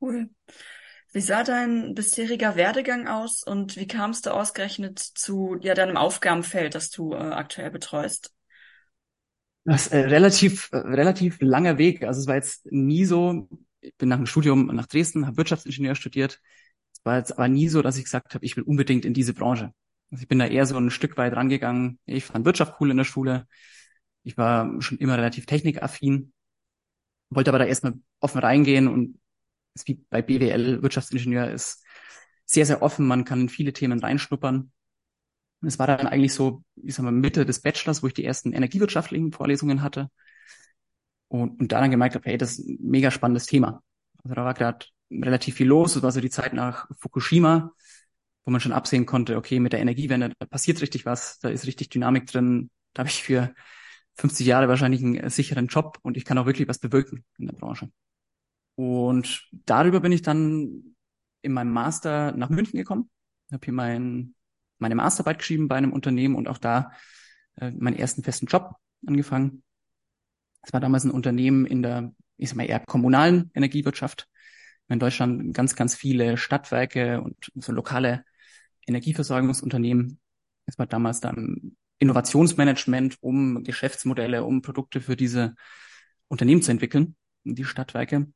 Cool. 0.00 0.30
Wie 1.12 1.20
sah 1.20 1.44
dein 1.44 1.94
bisheriger 1.94 2.56
Werdegang 2.56 3.06
aus 3.06 3.42
und 3.42 3.76
wie 3.76 3.86
kamst 3.86 4.26
du 4.26 4.30
ausgerechnet 4.30 4.98
zu 4.98 5.56
ja, 5.60 5.74
deinem 5.74 5.96
Aufgabenfeld, 5.96 6.74
das 6.74 6.90
du 6.90 7.12
äh, 7.12 7.16
aktuell 7.16 7.70
betreust? 7.70 8.34
Das 9.64 9.86
ist 9.86 9.92
äh, 9.92 9.98
relativ, 9.98 10.68
äh, 10.72 10.76
relativ 10.78 11.38
langer 11.40 11.78
Weg. 11.78 12.04
Also 12.04 12.20
es 12.20 12.26
war 12.26 12.34
jetzt 12.34 12.66
nie 12.70 13.04
so, 13.04 13.48
ich 13.86 13.96
bin 13.96 14.08
nach 14.08 14.16
dem 14.16 14.26
Studium 14.26 14.66
nach 14.66 14.86
Dresden, 14.86 15.26
habe 15.26 15.36
Wirtschaftsingenieur 15.36 15.94
studiert. 15.94 16.40
Es 16.92 17.04
war 17.04 17.18
jetzt 17.18 17.32
aber 17.32 17.48
nie 17.48 17.68
so, 17.68 17.82
dass 17.82 17.96
ich 17.96 18.04
gesagt 18.04 18.34
habe, 18.34 18.44
ich 18.44 18.56
will 18.56 18.64
unbedingt 18.64 19.04
in 19.04 19.14
diese 19.14 19.34
Branche. 19.34 19.72
Also 20.10 20.22
ich 20.22 20.28
bin 20.28 20.38
da 20.38 20.46
eher 20.46 20.66
so 20.66 20.76
ein 20.76 20.90
Stück 20.90 21.16
weit 21.16 21.34
rangegangen. 21.34 21.98
Ich 22.06 22.24
fand 22.24 22.44
Wirtschaft 22.44 22.74
cool 22.80 22.90
in 22.90 22.96
der 22.96 23.04
Schule. 23.04 23.46
Ich 24.22 24.36
war 24.36 24.80
schon 24.82 24.98
immer 24.98 25.16
relativ 25.16 25.46
technikaffin, 25.46 26.32
wollte 27.30 27.50
aber 27.50 27.58
da 27.58 27.64
erstmal 27.64 27.94
offen 28.20 28.40
reingehen 28.40 28.88
und 28.88 29.18
ist 29.74 29.86
wie 29.88 30.04
bei 30.10 30.22
BWL, 30.22 30.82
Wirtschaftsingenieur 30.82 31.50
ist 31.50 31.84
sehr, 32.44 32.66
sehr 32.66 32.82
offen. 32.82 33.06
Man 33.06 33.24
kann 33.24 33.42
in 33.42 33.48
viele 33.48 33.72
Themen 33.72 34.00
reinschnuppern. 34.00 34.72
Es 35.62 35.78
war 35.78 35.86
dann 35.86 36.06
eigentlich 36.06 36.34
so, 36.34 36.64
ich 36.76 36.94
sag 36.94 37.04
mal, 37.04 37.12
Mitte 37.12 37.46
des 37.46 37.60
Bachelors, 37.60 38.02
wo 38.02 38.06
ich 38.06 38.14
die 38.14 38.24
ersten 38.24 38.52
energiewirtschaftlichen 38.52 39.32
Vorlesungen 39.32 39.82
hatte. 39.82 40.10
Und, 41.42 41.60
und 41.60 41.72
dann 41.72 41.90
gemerkt 41.90 42.14
habe, 42.14 42.28
hey, 42.28 42.38
das 42.38 42.58
ist 42.58 42.68
ein 42.68 42.78
mega 42.80 43.10
spannendes 43.10 43.46
Thema. 43.46 43.82
Also 44.22 44.34
da 44.34 44.44
war 44.44 44.54
gerade 44.54 44.86
relativ 45.10 45.56
viel 45.56 45.68
los. 45.68 45.94
Das 45.94 46.02
war 46.02 46.12
so 46.12 46.20
die 46.20 46.30
Zeit 46.30 46.52
nach 46.52 46.88
Fukushima, 46.98 47.72
wo 48.44 48.50
man 48.50 48.60
schon 48.60 48.72
absehen 48.72 49.06
konnte, 49.06 49.36
okay, 49.36 49.60
mit 49.60 49.72
der 49.72 49.80
Energiewende, 49.80 50.32
da 50.38 50.46
passiert 50.46 50.80
richtig 50.80 51.06
was, 51.06 51.38
da 51.40 51.48
ist 51.48 51.66
richtig 51.66 51.88
Dynamik 51.90 52.26
drin. 52.26 52.70
Da 52.92 53.00
habe 53.00 53.08
ich 53.08 53.22
für 53.22 53.54
50 54.14 54.46
Jahre 54.46 54.68
wahrscheinlich 54.68 55.02
einen 55.02 55.28
sicheren 55.30 55.66
Job 55.66 55.98
und 56.02 56.16
ich 56.16 56.24
kann 56.24 56.38
auch 56.38 56.46
wirklich 56.46 56.68
was 56.68 56.78
bewirken 56.78 57.24
in 57.38 57.46
der 57.46 57.54
Branche. 57.54 57.90
Und 58.76 59.48
darüber 59.52 60.00
bin 60.00 60.12
ich 60.12 60.22
dann 60.22 60.96
in 61.42 61.52
meinem 61.52 61.72
Master 61.72 62.32
nach 62.32 62.50
München 62.50 62.78
gekommen, 62.78 63.10
habe 63.52 63.64
hier 63.64 63.74
mein, 63.74 64.34
meine 64.78 64.94
Masterarbeit 64.94 65.38
geschrieben 65.38 65.68
bei 65.68 65.76
einem 65.76 65.92
Unternehmen 65.92 66.34
und 66.34 66.48
auch 66.48 66.58
da 66.58 66.92
äh, 67.56 67.70
meinen 67.70 67.96
ersten 67.96 68.22
festen 68.22 68.46
Job 68.46 68.76
angefangen. 69.06 69.62
Es 70.66 70.72
war 70.72 70.80
damals 70.80 71.04
ein 71.04 71.12
Unternehmen 71.12 71.64
in 71.64 71.80
der, 71.82 72.12
ich 72.36 72.48
sag 72.48 72.56
mal, 72.56 72.64
eher 72.64 72.80
kommunalen 72.80 73.52
Energiewirtschaft. 73.54 74.28
in 74.88 74.98
Deutschland 74.98 75.54
ganz, 75.54 75.76
ganz 75.76 75.94
viele 75.94 76.36
Stadtwerke 76.36 77.20
und 77.20 77.36
so 77.54 77.72
lokale 77.72 78.24
Energieversorgungsunternehmen. 78.86 80.18
Es 80.66 80.76
war 80.76 80.86
damals 80.86 81.20
dann 81.20 81.76
Innovationsmanagement, 81.98 83.16
um 83.20 83.62
Geschäftsmodelle, 83.62 84.42
um 84.42 84.60
Produkte 84.60 85.00
für 85.00 85.16
diese 85.16 85.54
Unternehmen 86.26 86.62
zu 86.62 86.72
entwickeln, 86.72 87.14
die 87.44 87.64
Stadtwerke. 87.64 88.26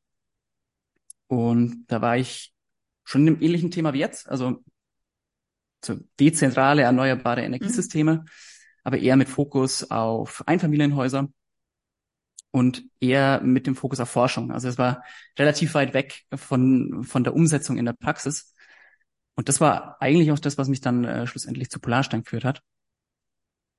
Und 1.27 1.85
da 1.89 2.01
war 2.01 2.17
ich 2.17 2.55
schon 3.03 3.23
in 3.23 3.35
einem 3.35 3.43
ähnlichen 3.43 3.73
Thema 3.73 3.93
wie 3.93 3.99
jetzt, 3.99 4.29
also 4.29 4.63
so 5.85 5.99
dezentrale, 6.21 6.83
erneuerbare 6.83 7.43
Energiesysteme, 7.43 8.15
mhm. 8.15 8.25
aber 8.85 8.99
eher 8.99 9.17
mit 9.17 9.29
Fokus 9.29 9.91
auf 9.91 10.47
Einfamilienhäuser 10.47 11.29
und 12.51 12.85
eher 13.01 13.41
mit 13.43 13.67
dem 13.67 13.77
Fokus 13.77 14.01
auf 14.01 14.11
Forschung. 14.11 14.51
Also 14.51 14.69
es 14.69 14.79
war 14.79 15.05
relativ 15.39 15.75
weit 15.75 15.95
weg 15.95 16.23
von, 16.35 17.05
von 17.05 17.25
der 17.25 17.35
Umsetzung 17.35 17.77
in 17.77 17.85
der 17.85 17.93
Praxis. 17.93 18.55
Und 19.35 19.49
das 19.49 19.61
war 19.61 19.97
eigentlich 20.01 20.33
auch 20.33 20.39
das, 20.39 20.59
was 20.59 20.69
mich 20.69 20.81
dann 20.81 21.05
äh, 21.05 21.27
schlussendlich 21.27 21.71
zu 21.71 21.81
Polarstein 21.81 22.23
geführt 22.25 22.45
hat. 22.45 22.63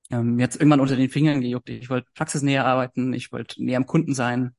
Ähm, 0.09 0.35
mir 0.35 0.43
hat 0.43 0.55
irgendwann 0.55 0.79
unter 0.79 0.95
den 0.95 1.09
Fingern 1.09 1.41
gejuckt. 1.41 1.69
Ich 1.69 1.89
wollte 1.89 2.07
praxisnäher 2.13 2.65
arbeiten, 2.65 3.13
ich 3.13 3.31
wollte 3.31 3.63
näher 3.63 3.77
am 3.77 3.85
Kunden 3.85 4.13
sein, 4.13 4.55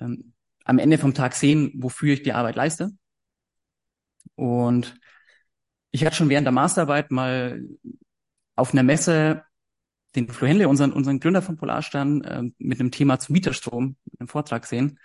ähm, 0.00 0.32
am 0.64 0.78
Ende 0.78 0.98
vom 0.98 1.14
Tag 1.14 1.34
sehen, 1.34 1.72
wofür 1.76 2.14
ich 2.14 2.22
die 2.22 2.32
Arbeit 2.32 2.56
leiste. 2.56 2.90
Und 4.34 4.98
ich 5.90 6.04
hatte 6.04 6.16
schon 6.16 6.28
während 6.28 6.46
der 6.46 6.52
Masterarbeit 6.52 7.10
mal 7.10 7.62
auf 8.56 8.72
einer 8.72 8.82
Messe 8.82 9.44
den 10.14 10.28
Flo 10.28 10.46
Henle, 10.48 10.68
unseren, 10.68 10.92
unseren 10.92 11.20
Gründer 11.20 11.42
von 11.42 11.56
Polarstern, 11.56 12.22
äh, 12.22 12.42
mit 12.58 12.80
einem 12.80 12.90
Thema 12.90 13.18
zum 13.18 13.34
Mieterstrom, 13.34 13.96
einem 14.18 14.28
Vortrag 14.28 14.66
sehen. 14.66 14.98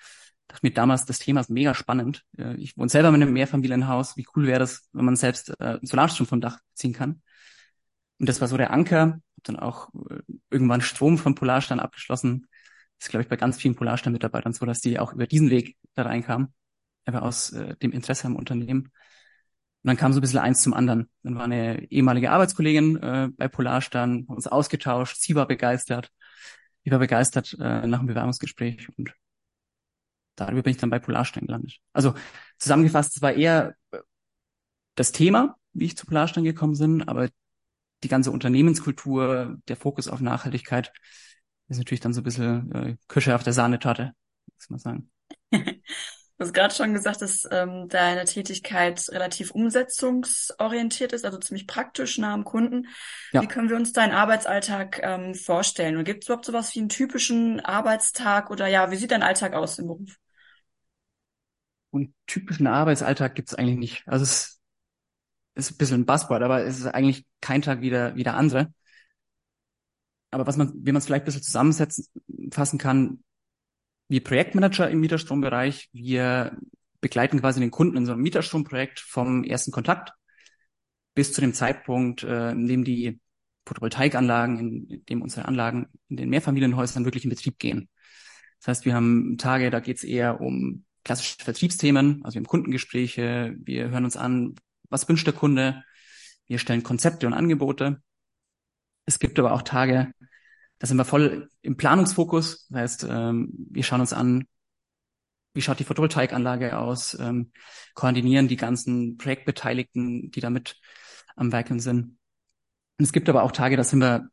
Dachte 0.48 0.66
mir 0.66 0.74
damals, 0.74 1.06
das 1.06 1.20
Thema 1.20 1.42
ist 1.42 1.50
mega 1.50 1.74
spannend. 1.74 2.24
Äh, 2.38 2.56
ich 2.56 2.78
wohne 2.78 2.90
selber 2.90 3.12
mit 3.12 3.22
einem 3.22 3.34
Mehrfamilienhaus. 3.34 4.18
Wie 4.18 4.28
cool 4.36 4.48
wäre 4.48 4.60
das, 4.60 4.90
wenn 4.94 5.06
man 5.06 5.16
selbst 5.16 5.60
äh, 5.60 5.80
Solarstrom 5.82 6.28
vom 6.28 6.42
Dach 6.42 6.60
ziehen 6.74 6.94
kann? 6.94 7.22
Und 8.20 8.30
das 8.30 8.42
war 8.42 8.48
so 8.48 8.58
der 8.58 8.72
Anker. 8.72 9.20
Hab 9.38 9.44
dann 9.44 9.58
auch 9.58 9.90
äh, 10.10 10.22
irgendwann 10.50 10.82
Strom 10.82 11.18
von 11.18 11.36
Polarstern 11.36 11.80
abgeschlossen. 11.80 12.48
Das 12.98 13.08
ist, 13.08 13.10
glaube 13.10 13.24
ich, 13.24 13.30
bei 13.30 13.36
ganz 13.36 13.58
vielen 13.58 13.76
Polarstern-Mitarbeitern 13.76 14.54
so, 14.54 14.66
dass 14.66 14.82
die 14.82 15.00
auch 15.00 15.14
über 15.14 15.28
diesen 15.28 15.50
Weg 15.50 15.78
da 15.96 16.04
reinkamen. 16.04 16.54
Einfach 17.06 17.22
aus 17.22 17.52
äh, 17.52 17.76
dem 17.78 17.92
Interesse 17.92 18.28
am 18.28 18.36
Unternehmen. 18.36 18.92
Und 19.86 19.90
dann 19.90 19.98
kam 19.98 20.14
so 20.14 20.20
ein 20.20 20.22
bisschen 20.22 20.40
eins 20.40 20.64
zum 20.64 20.74
anderen. 20.74 21.12
Dann 21.22 21.36
war 21.36 21.44
eine 21.44 21.92
ehemalige 21.92 22.32
Arbeitskollegin 22.32 22.96
äh, 23.04 23.30
bei 23.38 23.48
Polarstern, 23.48 24.24
uns 24.24 24.48
ausgetauscht, 24.48 25.18
sie 25.18 25.36
war 25.36 25.46
begeistert, 25.46 26.10
ich 26.82 26.92
war 26.92 26.98
begeistert 26.98 27.56
äh, 27.60 27.86
nach 27.86 28.00
dem 28.00 28.08
Bewerbungsgespräch 28.08 28.90
und 28.98 29.14
darüber 30.36 30.64
bin 30.64 30.72
ich 30.72 30.78
dann 30.78 30.90
bei 30.90 30.98
Polarstern 30.98 31.46
gelandet. 31.46 31.78
Also 31.94 32.16
zusammengefasst, 32.58 33.16
es 33.16 33.22
war 33.22 33.34
eher 33.34 33.76
äh, 33.92 34.00
das 34.96 35.12
Thema, 35.12 35.56
wie 35.74 35.86
ich 35.86 35.96
zu 35.96 36.08
Polarstern 36.08 36.46
gekommen 36.46 36.76
bin, 36.80 37.08
aber 37.08 37.30
die 38.02 38.08
ganze 38.08 38.32
Unternehmenskultur, 38.32 39.60
der 39.68 39.78
Fokus 39.78 40.08
auf 40.08 40.20
Nachhaltigkeit 40.20 40.94
ist 41.68 41.78
natürlich 41.78 42.02
dann 42.02 42.14
so 42.14 42.22
ein 42.22 42.24
bisschen 42.24 42.72
äh, 42.72 42.98
Kirsche 43.08 43.36
auf 43.36 43.44
der 43.44 43.54
Sahnetorte, 43.54 44.14
muss 44.58 44.70
man 44.72 44.80
sagen. 44.80 45.12
Du 46.38 46.44
hast 46.44 46.54
gerade 46.54 46.74
schon 46.74 46.94
gesagt, 46.94 47.22
dass 47.22 47.48
ähm, 47.50 47.88
deine 47.88 48.26
Tätigkeit 48.26 49.08
relativ 49.10 49.52
umsetzungsorientiert 49.52 51.14
ist, 51.14 51.24
also 51.24 51.38
ziemlich 51.38 51.66
praktisch 51.66 52.18
nah 52.18 52.34
am 52.34 52.44
Kunden. 52.44 52.88
Ja. 53.32 53.42
Wie 53.42 53.48
können 53.48 53.70
wir 53.70 53.78
uns 53.78 53.94
deinen 53.94 54.12
Arbeitsalltag 54.12 55.00
ähm, 55.02 55.34
vorstellen? 55.34 55.96
Und 55.96 56.04
gibt 56.04 56.24
es 56.24 56.28
überhaupt 56.28 56.46
sowas 56.46 56.76
wie 56.76 56.80
einen 56.80 56.90
typischen 56.90 57.62
Arbeitstag 57.62 58.52
oder 58.52 58.68
ja, 58.68 58.92
wie 58.92 58.98
sieht 58.98 59.12
dein 59.12 59.24
Alltag 59.24 59.54
aus 59.54 59.80
im 59.80 59.88
Beruf? 59.88 60.18
einen 61.96 62.14
typischen 62.28 62.68
Arbeitsalltag 62.68 63.36
gibt 63.36 63.50
es 63.50 63.56
eigentlich 63.56 63.78
nicht. 63.78 64.08
Also 64.08 64.24
es 64.24 64.60
ist 65.56 65.72
ein 65.72 65.78
bisschen 65.78 66.02
ein 66.02 66.06
Buzzword, 66.06 66.44
aber 66.44 66.64
es 66.64 66.80
ist 66.80 66.88
eigentlich 66.88 67.26
kein 67.42 67.62
Tag 67.62 67.82
wie 67.82 67.90
der, 67.90 68.16
wie 68.16 68.24
der 68.24 68.36
andere. 68.36 68.74
Aber 70.32 70.46
was 70.48 70.58
man, 70.58 70.74
wie 70.76 70.92
man 70.92 70.98
es 70.98 71.06
vielleicht 71.06 71.24
ein 71.24 71.26
bisschen 71.26 71.44
zusammensetzen, 71.44 72.06
fassen 72.52 72.78
kann, 72.78 73.24
wir 74.08 74.24
Projektmanager 74.24 74.90
im 74.90 75.00
Mieterstrombereich, 75.00 75.90
wir 75.94 76.58
begleiten 77.02 77.40
quasi 77.40 77.60
den 77.60 77.72
Kunden 77.72 77.98
in 77.98 78.06
so 78.06 78.14
einem 78.14 78.22
Mieterstromprojekt 78.22 79.00
vom 79.00 79.44
ersten 79.44 79.72
Kontakt 79.72 80.14
bis 81.14 81.34
zu 81.34 81.42
dem 81.42 81.54
Zeitpunkt, 81.54 82.24
äh, 82.24 82.52
in 82.52 82.68
dem 82.68 82.84
die 82.84 83.20
Photovoltaikanlagen, 83.66 84.60
in 84.60 85.06
dem 85.06 85.22
unsere 85.22 85.48
Anlagen 85.48 85.88
in 86.10 86.18
den 86.18 86.30
Mehrfamilienhäusern 86.30 87.06
wirklich 87.06 87.24
in 87.24 87.30
Betrieb 87.30 87.58
gehen. 87.58 87.90
Das 88.60 88.68
heißt, 88.68 88.86
wir 88.86 88.94
haben 88.94 89.38
Tage, 89.38 89.70
da 89.70 89.80
geht 89.80 89.98
es 89.98 90.04
eher 90.04 90.42
um 90.42 90.86
klassische 91.04 91.38
Vertriebsthemen, 91.44 92.22
also 92.24 92.36
wir 92.36 92.40
haben 92.40 92.48
Kundengespräche, 92.48 93.56
wir 93.60 93.90
hören 93.90 94.06
uns 94.06 94.18
an, 94.18 94.56
was 94.90 95.08
wünscht 95.08 95.28
der 95.28 95.34
Kunde, 95.34 95.84
wir 96.48 96.60
stellen 96.60 96.84
Konzepte 96.84 97.28
und 97.28 97.34
Angebote. 97.34 98.02
Es 99.06 99.20
gibt 99.20 99.38
aber 99.40 99.54
auch 99.54 99.62
Tage, 99.62 100.12
da 100.80 100.88
sind 100.88 100.98
wir 100.98 101.06
voll 101.06 101.50
im 101.62 101.78
Planungsfokus. 101.78 102.68
Das 102.70 102.80
heißt, 102.80 103.08
ähm, 103.10 103.54
wir 103.72 103.84
schauen 103.84 104.02
uns 104.02 104.14
an, 104.14 104.46
wie 105.54 105.62
schaut 105.62 105.80
die 105.80 105.86
Photovoltaikanlage 105.86 106.78
aus, 106.78 107.18
ähm, 107.20 107.52
koordinieren 107.94 108.48
die 108.48 108.58
ganzen 108.58 109.18
Projektbeteiligten, 109.18 110.32
die 110.32 110.42
damit 110.42 110.80
am 111.36 111.52
Werkeln 111.52 111.80
sind. 111.80 112.18
Und 112.98 113.06
es 113.06 113.14
gibt 113.14 113.30
aber 113.30 113.44
auch 113.44 113.52
Tage, 113.52 113.78
da 113.78 113.84
sind 113.84 114.00
wir 114.00 114.30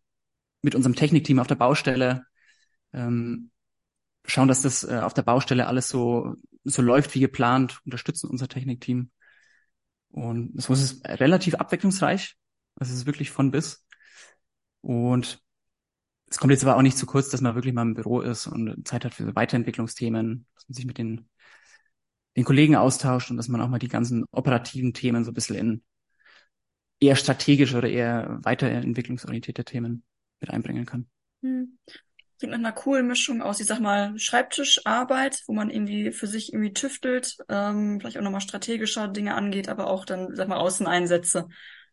mit 0.63 0.75
unserem 0.75 0.95
Technikteam 0.95 1.39
auf 1.39 1.47
der 1.47 1.55
Baustelle, 1.55 2.25
ähm, 2.93 3.51
schauen, 4.25 4.49
dass 4.49 4.63
das 4.63 4.85
äh, 4.85 5.01
auf 5.03 5.15
der 5.15 5.23
Baustelle 5.23 5.67
alles 5.67 5.89
so, 5.89 6.35
so 6.65 6.83
läuft 6.83 7.15
wie 7.15 7.21
geplant, 7.21 7.81
unterstützen 7.85 8.31
unser 8.31 8.49
Technikteam. 8.49 9.11
Und 10.11 10.61
so 10.61 10.73
ist 10.73 10.83
es 10.83 11.05
relativ 11.05 11.55
abwechslungsreich. 11.55 12.37
Es 12.77 12.91
ist 12.91 13.07
wirklich 13.07 13.31
von 13.31 13.51
bis. 13.51 13.85
Und 14.81 15.43
es 16.33 16.39
kommt 16.39 16.51
jetzt 16.51 16.65
aber 16.65 16.77
auch 16.77 16.83
nicht 16.83 16.97
zu 16.97 17.05
kurz, 17.05 17.29
dass 17.29 17.43
man 17.43 17.55
wirklich 17.55 17.75
mal 17.75 17.83
im 17.83 17.93
Büro 17.93 18.23
ist 18.23 18.47
und 18.47 18.89
Zeit 18.89 19.05
hat 19.05 19.13
für 19.13 19.37
Weiterentwicklungsthemen, 19.37 20.47
dass 20.55 20.67
man 20.67 20.75
sich 20.75 20.87
mit 20.87 20.97
den, 20.97 21.29
den 22.39 22.45
Kollegen 22.45 22.75
austauscht 22.75 23.31
und 23.31 23.37
dass 23.37 23.49
man 23.49 23.61
auch 23.61 23.69
mal 23.69 23.79
die 23.79 23.89
ganzen 23.89 24.25
operativen 24.33 24.95
Themen 24.95 25.25
so 25.25 25.31
ein 25.31 25.35
bisschen 25.35 25.57
in 25.57 25.83
eher 27.01 27.17
strategische 27.17 27.77
oder 27.77 27.91
eher 27.91 28.39
weiterentwicklungsorientierte 28.41 29.63
Themen 29.67 30.05
mit 30.41 30.49
einbringen 30.49 30.87
kann. 30.87 31.07
Hm. 31.43 31.77
Klingt 32.39 32.53
nach 32.53 32.59
einer 32.61 32.73
coolen 32.73 33.07
Mischung 33.07 33.43
aus, 33.43 33.61
ich 33.61 33.67
sag 33.67 33.81
mal, 33.81 34.19
Schreibtischarbeit, 34.19 35.43
wo 35.47 35.53
man 35.53 35.69
irgendwie 35.69 36.13
für 36.13 36.27
sich 36.27 36.55
irgendwie 36.55 36.73
tüftelt, 36.73 37.37
ähm, 37.51 38.01
vielleicht 38.01 38.17
auch 38.17 38.23
nochmal 38.23 38.41
strategischer 38.41 39.07
Dinge 39.07 39.35
angeht, 39.35 39.69
aber 39.69 39.87
auch 39.87 40.07
dann, 40.07 40.35
sag 40.35 40.49
mal, 40.49 40.57
Außeneinsätze, 40.57 41.47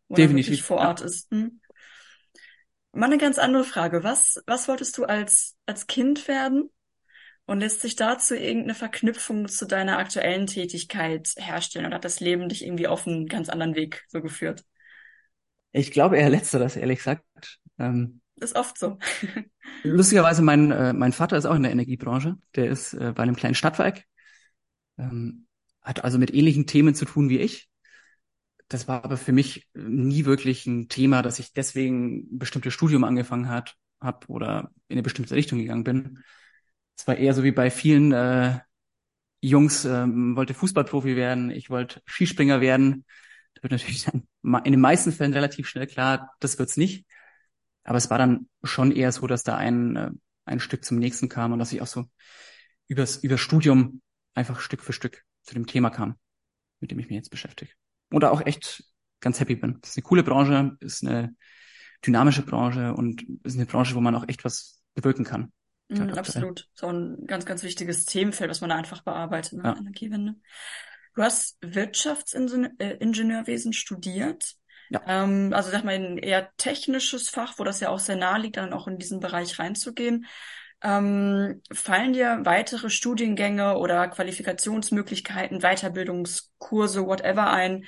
wo 0.07 0.15
Definitiv. 0.15 0.29
man 0.29 0.37
wirklich 0.37 0.63
vor 0.63 0.77
Ort 0.77 1.01
ja. 1.01 1.07
ist. 1.07 1.29
Hm? 1.29 1.59
Mal 2.91 3.05
eine 3.05 3.17
ganz 3.17 3.37
andere 3.37 3.63
Frage. 3.63 4.03
Was, 4.03 4.41
was 4.47 4.67
wolltest 4.67 4.97
du 4.97 5.05
als, 5.05 5.55
als 5.65 5.87
Kind 5.87 6.27
werden? 6.27 6.69
Und 7.45 7.61
lässt 7.61 7.81
sich 7.81 7.95
dazu 7.95 8.35
irgendeine 8.35 8.75
Verknüpfung 8.75 9.47
zu 9.47 9.65
deiner 9.65 9.97
aktuellen 9.97 10.45
Tätigkeit 10.45 11.33
herstellen? 11.35 11.87
Oder 11.87 11.95
hat 11.95 12.05
das 12.05 12.19
Leben 12.19 12.47
dich 12.47 12.63
irgendwie 12.63 12.87
auf 12.87 13.07
einen 13.07 13.25
ganz 13.25 13.49
anderen 13.49 13.73
Weg 13.75 14.05
so 14.07 14.21
geführt? 14.21 14.63
Ich 15.71 15.91
glaube 15.91 16.17
eher 16.17 16.29
letzteres, 16.29 16.75
ehrlich 16.75 16.99
gesagt. 16.99 17.23
Ähm, 17.79 18.21
ist 18.35 18.55
oft 18.55 18.77
so. 18.77 18.97
lustigerweise, 19.83 20.41
mein, 20.41 20.71
äh, 20.71 20.93
mein 20.93 21.13
Vater 21.13 21.37
ist 21.37 21.45
auch 21.45 21.55
in 21.55 21.63
der 21.63 21.71
Energiebranche. 21.71 22.37
Der 22.55 22.69
ist 22.69 22.93
äh, 22.93 23.13
bei 23.15 23.23
einem 23.23 23.35
kleinen 23.35 23.55
Stadtwerk. 23.55 24.03
Ähm, 24.97 25.47
hat 25.81 26.03
also 26.03 26.17
mit 26.17 26.33
ähnlichen 26.33 26.67
Themen 26.67 26.95
zu 26.95 27.05
tun 27.05 27.29
wie 27.29 27.39
ich. 27.39 27.68
Das 28.69 28.87
war 28.87 29.03
aber 29.03 29.17
für 29.17 29.31
mich 29.31 29.67
nie 29.73 30.25
wirklich 30.25 30.67
ein 30.67 30.89
Thema, 30.89 31.23
dass 31.23 31.39
ich 31.39 31.53
deswegen 31.53 32.19
ein 32.19 32.37
bestimmtes 32.37 32.73
Studium 32.73 33.03
angefangen 33.03 33.49
hat, 33.49 33.75
hab 33.99 34.29
oder 34.29 34.71
in 34.87 34.93
eine 34.93 35.01
bestimmte 35.01 35.33
Richtung 35.35 35.57
gegangen 35.57 35.83
bin. 35.83 36.19
Es 36.95 37.07
war 37.07 37.17
eher 37.17 37.33
so 37.33 37.43
wie 37.43 37.51
bei 37.51 37.71
vielen 37.71 38.11
äh, 38.11 38.59
Jungs, 39.41 39.85
ähm, 39.85 40.35
wollte 40.35 40.53
Fußballprofi 40.53 41.15
werden, 41.15 41.49
ich 41.49 41.71
wollte 41.71 42.01
Skispringer 42.05 42.61
werden. 42.61 43.05
Da 43.55 43.63
wird 43.63 43.71
natürlich 43.71 44.03
dann 44.05 44.27
in 44.63 44.71
den 44.71 44.81
meisten 44.81 45.11
Fällen 45.11 45.33
relativ 45.33 45.67
schnell 45.67 45.87
klar, 45.87 46.35
das 46.39 46.59
wird's 46.59 46.77
nicht. 46.77 47.07
Aber 47.83 47.97
es 47.97 48.11
war 48.11 48.19
dann 48.19 48.49
schon 48.63 48.91
eher 48.91 49.11
so, 49.11 49.25
dass 49.25 49.41
da 49.43 49.57
ein, 49.57 49.95
äh, 49.95 50.11
ein 50.45 50.59
Stück 50.59 50.85
zum 50.85 50.99
nächsten 50.99 51.27
kam 51.27 51.53
und 51.53 51.59
dass 51.59 51.73
ich 51.73 51.81
auch 51.81 51.87
so 51.87 52.05
übers, 52.87 53.17
übers 53.17 53.39
Studium 53.39 54.01
einfach 54.35 54.59
Stück 54.59 54.83
für 54.83 54.93
Stück 54.93 55.23
zu 55.41 55.55
dem 55.55 55.65
Thema 55.65 55.89
kam, 55.89 56.19
mit 56.79 56.91
dem 56.91 56.99
ich 56.99 57.07
mich 57.07 57.15
jetzt 57.15 57.31
beschäftige 57.31 57.71
oder 58.11 58.31
auch 58.31 58.45
echt 58.45 58.83
ganz 59.19 59.39
happy 59.39 59.55
bin. 59.55 59.79
Das 59.81 59.91
ist 59.91 59.97
eine 59.97 60.03
coole 60.03 60.23
Branche, 60.23 60.77
ist 60.79 61.05
eine 61.05 61.35
dynamische 62.05 62.43
Branche 62.43 62.93
und 62.93 63.25
ist 63.43 63.55
eine 63.55 63.65
Branche, 63.65 63.95
wo 63.95 64.01
man 64.01 64.15
auch 64.15 64.27
echt 64.27 64.45
was 64.45 64.81
bewirken 64.95 65.25
kann. 65.25 65.51
Mm, 65.89 66.11
absolut. 66.11 66.69
So 66.73 66.87
ein 66.87 67.25
ganz, 67.25 67.45
ganz 67.45 67.63
wichtiges 67.63 68.05
Themenfeld, 68.05 68.49
was 68.49 68.61
man 68.61 68.69
da 68.69 68.77
einfach 68.77 69.01
bearbeitet, 69.01 69.53
ne? 69.53 69.63
Ja. 69.65 69.75
Energiewende. 69.77 70.35
Du 71.15 71.23
hast 71.23 71.57
Wirtschaftsingenieurwesen 71.61 73.73
studiert. 73.73 74.55
Ja. 74.89 75.01
Ähm, 75.05 75.51
also 75.53 75.71
sag 75.71 75.83
mal, 75.83 75.95
ein 75.95 76.17
eher 76.17 76.49
technisches 76.57 77.29
Fach, 77.29 77.57
wo 77.57 77.63
das 77.63 77.79
ja 77.79 77.89
auch 77.89 77.99
sehr 77.99 78.15
nahe 78.15 78.39
liegt, 78.39 78.57
dann 78.57 78.73
auch 78.73 78.87
in 78.87 78.97
diesen 78.97 79.19
Bereich 79.19 79.59
reinzugehen. 79.59 80.25
Ähm, 80.81 81.61
fallen 81.73 82.13
dir 82.13 82.39
weitere 82.43 82.89
Studiengänge 82.89 83.77
oder 83.77 84.07
Qualifikationsmöglichkeiten, 84.07 85.59
Weiterbildungskurse, 85.59 87.05
whatever 87.05 87.51
ein, 87.51 87.85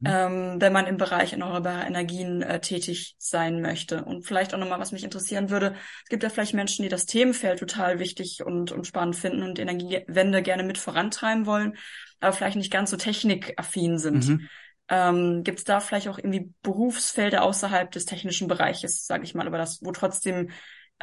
mhm. 0.00 0.06
ähm, 0.06 0.56
wenn 0.58 0.72
man 0.72 0.86
im 0.86 0.96
Bereich 0.96 1.32
erneuerbarer 1.32 1.86
Energien 1.86 2.40
äh, 2.40 2.60
tätig 2.60 3.16
sein 3.18 3.60
möchte? 3.60 4.04
Und 4.04 4.26
vielleicht 4.26 4.54
auch 4.54 4.58
nochmal, 4.58 4.80
was 4.80 4.92
mich 4.92 5.04
interessieren 5.04 5.50
würde, 5.50 5.74
es 6.04 6.08
gibt 6.08 6.22
ja 6.22 6.30
vielleicht 6.30 6.54
Menschen, 6.54 6.84
die 6.84 6.88
das 6.88 7.04
Themenfeld 7.04 7.58
total 7.58 7.98
wichtig 7.98 8.42
und, 8.42 8.72
und 8.72 8.86
spannend 8.86 9.16
finden 9.16 9.42
und 9.42 9.58
Energiewende 9.58 10.40
gerne 10.42 10.62
mit 10.62 10.78
vorantreiben 10.78 11.44
wollen, 11.44 11.76
aber 12.20 12.32
vielleicht 12.32 12.56
nicht 12.56 12.72
ganz 12.72 12.90
so 12.90 12.96
technikaffin 12.96 13.98
sind. 13.98 14.28
Mhm. 14.28 14.48
Ähm, 14.88 15.42
Gibt 15.44 15.58
es 15.58 15.64
da 15.64 15.80
vielleicht 15.80 16.08
auch 16.08 16.18
irgendwie 16.18 16.50
Berufsfelder 16.62 17.42
außerhalb 17.42 17.90
des 17.90 18.06
technischen 18.06 18.48
Bereiches, 18.48 19.06
sage 19.06 19.24
ich 19.24 19.34
mal, 19.34 19.46
aber 19.46 19.58
das, 19.58 19.80
wo 19.82 19.92
trotzdem 19.92 20.50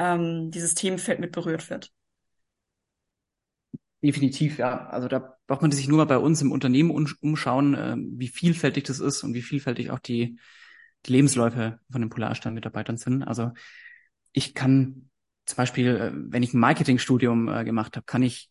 ähm, 0.00 0.50
dieses 0.50 0.74
Themenfeld 0.74 1.20
mit 1.20 1.30
berührt 1.30 1.68
wird. 1.68 1.92
Definitiv, 4.02 4.56
ja. 4.56 4.88
Also 4.88 5.08
da 5.08 5.36
braucht 5.46 5.60
man 5.60 5.72
sich 5.72 5.86
nur 5.86 5.98
mal 5.98 6.06
bei 6.06 6.16
uns 6.16 6.40
im 6.40 6.52
Unternehmen 6.52 6.90
umschauen, 7.20 7.74
äh, 7.74 7.96
wie 7.98 8.28
vielfältig 8.28 8.84
das 8.84 8.98
ist 8.98 9.22
und 9.22 9.34
wie 9.34 9.42
vielfältig 9.42 9.90
auch 9.90 9.98
die, 9.98 10.40
die 11.04 11.12
Lebensläufe 11.12 11.80
von 11.92 12.00
den 12.00 12.08
Polarstern-Mitarbeitern 12.08 12.96
sind. 12.96 13.22
Also 13.22 13.52
ich 14.32 14.54
kann 14.54 15.10
zum 15.44 15.56
Beispiel, 15.56 15.88
äh, 15.96 16.12
wenn 16.14 16.42
ich 16.42 16.54
ein 16.54 16.60
Marketingstudium 16.60 17.48
äh, 17.48 17.64
gemacht 17.64 17.96
habe, 17.96 18.06
kann 18.06 18.22
ich 18.22 18.50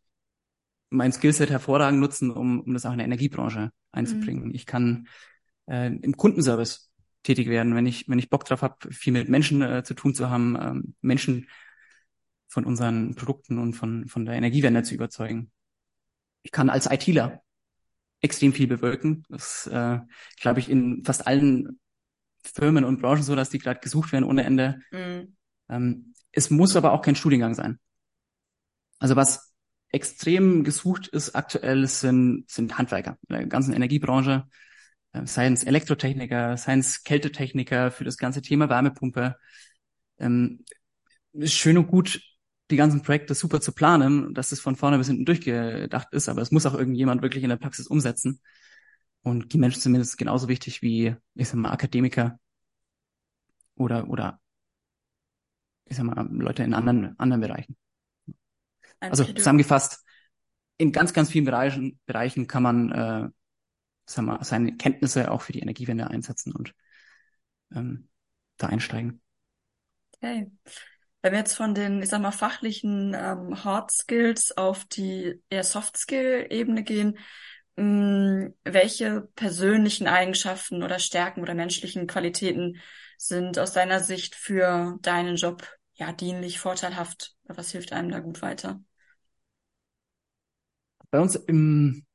mein 0.92 1.12
Skillset 1.12 1.50
hervorragend 1.50 2.00
nutzen, 2.00 2.30
um, 2.30 2.62
um 2.62 2.74
das 2.74 2.86
auch 2.86 2.92
in 2.92 3.00
der 3.00 3.06
Energiebranche 3.06 3.72
einzubringen. 3.92 4.50
Mhm. 4.50 4.54
Ich 4.54 4.68
kann 4.68 5.08
äh, 5.68 5.88
im 5.88 6.16
Kundenservice 6.16 6.89
tätig 7.24 7.48
werden, 7.50 7.76
wenn 7.76 7.86
ich, 7.86 8.08
wenn 8.08 8.20
ich 8.20 8.30
Bock 8.30 8.46
drauf 8.46 8.62
habe, 8.62 8.92
viel 8.92 9.14
mit 9.14 9.30
Menschen 9.30 9.62
äh, 9.62 9.84
zu 9.84 9.94
tun 9.94 10.14
zu 10.14 10.30
haben, 10.30 10.58
ähm, 10.60 10.96
Menschen 11.02 11.48
von 12.48 12.66
unseren 12.66 13.16
Produkten 13.16 13.60
und 13.60 13.74
von, 13.74 14.08
von 14.08 14.26
der 14.26 14.36
Energiewende 14.36 14.84
zu 14.84 14.96
überzeugen. 14.96 15.52
Ich 16.42 16.52
kann 16.52 16.70
als 16.70 16.90
ITler 16.90 17.42
extrem 18.22 18.54
viel 18.54 18.68
bewirken. 18.68 19.24
Das 19.30 19.68
äh, 19.68 20.00
glaube 20.40 20.60
ich 20.60 20.70
in 20.70 21.04
fast 21.06 21.28
allen 21.28 21.80
Firmen 22.44 22.86
und 22.86 23.02
Branchen 23.02 23.24
so, 23.24 23.36
dass 23.36 23.50
die 23.50 23.60
gerade 23.60 23.80
gesucht 23.80 24.12
werden 24.12 24.24
ohne 24.24 24.44
Ende. 24.44 24.80
Mhm. 24.92 25.36
Ähm, 25.70 26.14
es 26.32 26.50
muss 26.50 26.76
aber 26.76 26.94
auch 26.94 27.02
kein 27.02 27.16
Studiengang 27.16 27.54
sein. 27.54 27.80
Also 29.00 29.16
was 29.16 29.54
extrem 29.90 30.64
gesucht 30.64 31.08
ist 31.08 31.36
aktuell 31.36 31.88
sind, 31.88 32.50
sind 32.50 32.78
Handwerker 32.78 33.18
in 33.28 33.36
der 33.36 33.48
ganzen 33.48 33.74
Energiebranche. 33.74 34.48
Äh, 35.14 35.26
seien 35.26 35.54
es 35.54 35.64
Elektrotechniker, 35.64 36.58
seien 36.58 36.80
es 36.80 37.04
Kältetechniker 37.04 37.92
für 37.92 38.04
das 38.04 38.18
ganze 38.18 38.42
Thema 38.42 38.70
Wärmepumpe. 38.70 39.36
Ähm, 40.18 40.64
ist 41.34 41.54
schön 41.54 41.78
und 41.78 41.88
gut, 41.88 42.22
die 42.72 42.76
ganzen 42.76 43.02
Projekte 43.02 43.34
super 43.34 43.62
zu 43.62 43.72
planen, 43.72 44.34
dass 44.34 44.52
es 44.52 44.60
von 44.60 44.76
vorne 44.76 44.98
bis 44.98 45.08
hinten 45.08 45.26
durchgedacht 45.26 46.10
ist, 46.12 46.30
aber 46.30 46.42
es 46.42 46.52
muss 46.52 46.66
auch 46.66 46.76
irgendjemand 46.76 47.22
wirklich 47.22 47.44
in 47.44 47.50
der 47.50 47.58
Praxis 47.58 47.88
umsetzen. 47.88 48.42
Und 49.22 49.54
die 49.54 49.58
Menschen 49.58 49.82
sind 49.82 49.92
mindestens 49.92 50.18
genauso 50.18 50.48
wichtig 50.48 50.82
wie, 50.82 51.16
ich 51.36 51.50
sag 51.50 51.56
mal, 51.58 51.72
Akademiker 51.72 52.40
oder, 53.76 54.08
oder, 54.10 54.40
ich 55.86 55.98
sag 55.98 56.06
mal, 56.06 56.28
Leute 56.32 56.64
in 56.64 56.74
anderen, 56.74 57.18
anderen 57.20 57.42
Bereichen. 57.42 57.76
Also 59.00 59.24
zusammengefasst, 59.24 60.06
in 60.78 60.92
ganz, 60.92 61.14
ganz 61.14 61.32
vielen 61.32 61.46
Bereichen, 61.46 62.00
Bereichen 62.06 62.48
kann 62.48 62.64
man 62.64 62.92
äh, 62.92 63.30
sagen 64.10 64.28
wir, 64.28 64.44
seine 64.44 64.76
Kenntnisse 64.76 65.32
auch 65.32 65.42
für 65.42 65.54
die 65.54 65.60
Energiewende 65.60 66.08
einsetzen 66.08 66.54
und 66.54 66.74
ähm, 67.74 68.10
da 68.58 68.68
einsteigen. 68.68 69.22
Okay. 70.16 70.52
Wenn 71.22 71.34
wir 71.34 71.40
jetzt 71.40 71.56
von 71.56 71.76
den, 71.76 72.02
ich 72.02 72.10
sag 72.10 72.22
mal, 72.22 72.32
fachlichen 72.32 73.14
ähm, 73.14 73.64
Hard 73.64 73.92
Skills 73.92 74.58
auf 74.58 74.86
die 74.86 75.42
eher 75.50 75.64
Soft 75.64 75.98
Skill 75.98 76.48
Ebene 76.50 76.84
gehen, 76.84 77.18
mh, 77.76 77.84
mm, 77.84 78.54
welche 78.64 79.22
persönlichen 79.36 80.08
Eigenschaften 80.08 80.82
oder 80.82 81.00
Stärken 81.00 81.42
oder 81.42 81.54
menschlichen 81.56 82.08
Qualitäten 82.08 82.80
sind 83.18 83.60
aus 83.60 83.74
deiner 83.74 84.00
Sicht 84.00 84.36
für 84.36 84.98
deinen 85.02 85.36
Job 85.36 85.68
ja 85.94 86.14
dienlich, 86.14 86.60
vorteilhaft? 86.60 87.36
Was 87.44 87.72
hilft 87.72 87.92
einem 87.92 88.10
da 88.10 88.20
gut 88.20 88.42
weiter? 88.42 88.82
Bei 91.12 91.20
uns 91.20 91.36
im 91.36 92.06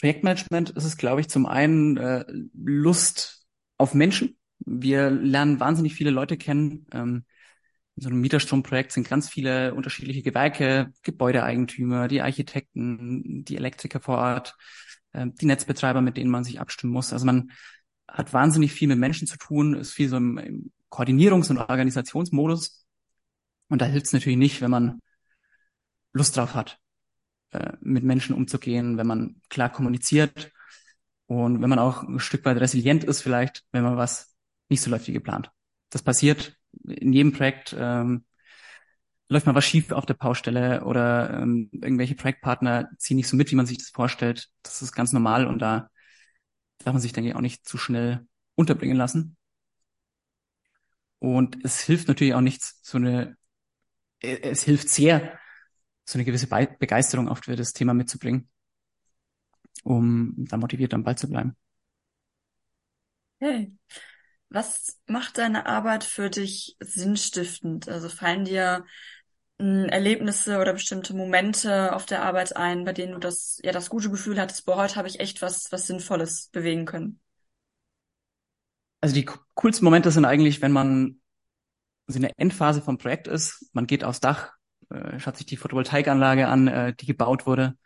Projektmanagement 0.00 0.70
ist 0.70 0.84
es, 0.84 0.96
glaube 0.96 1.20
ich, 1.20 1.28
zum 1.28 1.44
einen 1.46 1.98
äh, 1.98 2.24
Lust 2.54 3.44
auf 3.76 3.92
Menschen. 3.92 4.38
Wir 4.60 5.10
lernen 5.10 5.60
wahnsinnig 5.60 5.94
viele 5.94 6.10
Leute 6.10 6.38
kennen. 6.38 6.86
Ähm, 6.92 7.24
in 7.96 8.02
so 8.02 8.08
einem 8.08 8.20
Mieterstromprojekt 8.22 8.92
sind 8.92 9.08
ganz 9.08 9.28
viele 9.28 9.74
unterschiedliche 9.74 10.22
Gewerke, 10.22 10.92
Gebäudeeigentümer, 11.02 12.08
die 12.08 12.22
Architekten, 12.22 13.44
die 13.44 13.56
Elektriker 13.56 14.00
vor 14.00 14.18
Ort, 14.18 14.56
äh, 15.12 15.26
die 15.26 15.46
Netzbetreiber, 15.46 16.00
mit 16.00 16.16
denen 16.16 16.30
man 16.30 16.44
sich 16.44 16.60
abstimmen 16.60 16.94
muss. 16.94 17.12
Also 17.12 17.26
man 17.26 17.50
hat 18.08 18.32
wahnsinnig 18.32 18.72
viel 18.72 18.88
mit 18.88 18.98
Menschen 18.98 19.26
zu 19.26 19.36
tun, 19.36 19.74
ist 19.74 19.92
viel 19.92 20.08
so 20.08 20.16
im, 20.16 20.38
im 20.38 20.72
Koordinierungs- 20.90 21.50
und 21.50 21.58
Organisationsmodus. 21.58 22.86
Und 23.68 23.82
da 23.82 23.86
hilft 23.86 24.06
es 24.06 24.12
natürlich 24.14 24.38
nicht, 24.38 24.62
wenn 24.62 24.70
man 24.70 25.00
Lust 26.12 26.36
drauf 26.38 26.54
hat 26.54 26.79
äh, 27.52 27.72
mit 27.80 28.04
Menschen 28.04 28.34
umzugehen, 28.34 28.96
wenn 28.96 29.06
man 29.06 29.40
klar 29.48 29.70
kommuniziert 29.70 30.52
und 31.26 31.62
wenn 31.62 31.70
man 31.70 31.78
auch 31.78 32.02
ein 32.02 32.20
Stück 32.20 32.44
weit 32.44 32.58
resilient 32.58 33.04
ist 33.04 33.22
vielleicht, 33.22 33.64
wenn 33.72 33.84
man 33.84 33.96
was 33.96 34.34
nicht 34.68 34.82
so 34.82 34.90
läuft 34.90 35.08
wie 35.08 35.12
geplant. 35.12 35.50
Das 35.90 36.02
passiert 36.02 36.56
in 36.84 37.12
jedem 37.12 37.32
Projekt. 37.32 37.74
Ähm, 37.78 38.24
läuft 39.28 39.46
mal 39.46 39.54
was 39.54 39.64
schief 39.64 39.92
auf 39.92 40.06
der 40.06 40.14
Baustelle 40.14 40.84
oder 40.84 41.40
ähm, 41.40 41.70
irgendwelche 41.72 42.16
Projektpartner 42.16 42.90
ziehen 42.98 43.16
nicht 43.16 43.28
so 43.28 43.36
mit, 43.36 43.50
wie 43.50 43.56
man 43.56 43.66
sich 43.66 43.78
das 43.78 43.88
vorstellt. 43.90 44.48
Das 44.62 44.82
ist 44.82 44.92
ganz 44.92 45.12
normal 45.12 45.46
und 45.46 45.60
da 45.60 45.88
darf 46.78 46.92
man 46.92 47.00
sich, 47.00 47.12
denke 47.12 47.30
ich, 47.30 47.36
auch 47.36 47.40
nicht 47.40 47.66
zu 47.66 47.78
schnell 47.78 48.26
unterbringen 48.56 48.96
lassen. 48.96 49.36
Und 51.20 51.64
es 51.64 51.80
hilft 51.80 52.08
natürlich 52.08 52.34
auch 52.34 52.40
nichts, 52.40 52.80
so 52.82 52.98
eine, 52.98 53.36
äh, 54.20 54.38
es 54.42 54.64
hilft 54.64 54.88
sehr, 54.88 55.38
so 56.10 56.18
eine 56.18 56.24
gewisse 56.24 56.48
Be 56.48 56.68
Begeisterung 56.78 57.28
auch 57.28 57.38
für 57.38 57.56
das 57.56 57.72
Thema 57.72 57.94
mitzubringen, 57.94 58.48
um 59.84 60.34
da 60.36 60.56
motiviert 60.56 60.92
am 60.92 61.04
Ball 61.04 61.16
zu 61.16 61.28
bleiben. 61.28 61.56
Hey, 63.38 63.72
was 64.48 64.98
macht 65.06 65.38
deine 65.38 65.66
Arbeit 65.66 66.04
für 66.04 66.28
dich 66.28 66.76
sinnstiftend? 66.80 67.88
Also 67.88 68.08
fallen 68.08 68.44
dir 68.44 68.84
hm, 69.60 69.86
Erlebnisse 69.86 70.58
oder 70.58 70.72
bestimmte 70.72 71.14
Momente 71.14 71.94
auf 71.94 72.06
der 72.06 72.22
Arbeit 72.22 72.56
ein, 72.56 72.84
bei 72.84 72.92
denen 72.92 73.12
du 73.12 73.18
das, 73.18 73.60
ja, 73.62 73.70
das 73.70 73.88
gute 73.88 74.10
Gefühl 74.10 74.40
hattest, 74.40 74.66
boah, 74.66 74.76
heute 74.76 74.96
habe 74.96 75.08
ich 75.08 75.20
echt 75.20 75.40
was, 75.40 75.70
was 75.70 75.86
Sinnvolles 75.86 76.48
bewegen 76.52 76.86
können? 76.86 77.20
Also 79.00 79.14
die 79.14 79.24
coolsten 79.54 79.84
Momente 79.84 80.10
sind 80.10 80.24
eigentlich, 80.24 80.60
wenn 80.60 80.72
man 80.72 81.20
in 82.08 82.22
der 82.22 82.32
Endphase 82.36 82.82
vom 82.82 82.98
Projekt 82.98 83.28
ist, 83.28 83.70
man 83.72 83.86
geht 83.86 84.04
aufs 84.04 84.20
Dach, 84.20 84.52
äh, 84.90 85.18
schaut 85.18 85.36
sich 85.36 85.46
die 85.46 85.56
Photovoltaikanlage 85.56 86.48
an, 86.48 86.68
äh, 86.68 86.94
die 86.94 87.06
gebaut 87.06 87.46
wurde 87.46 87.76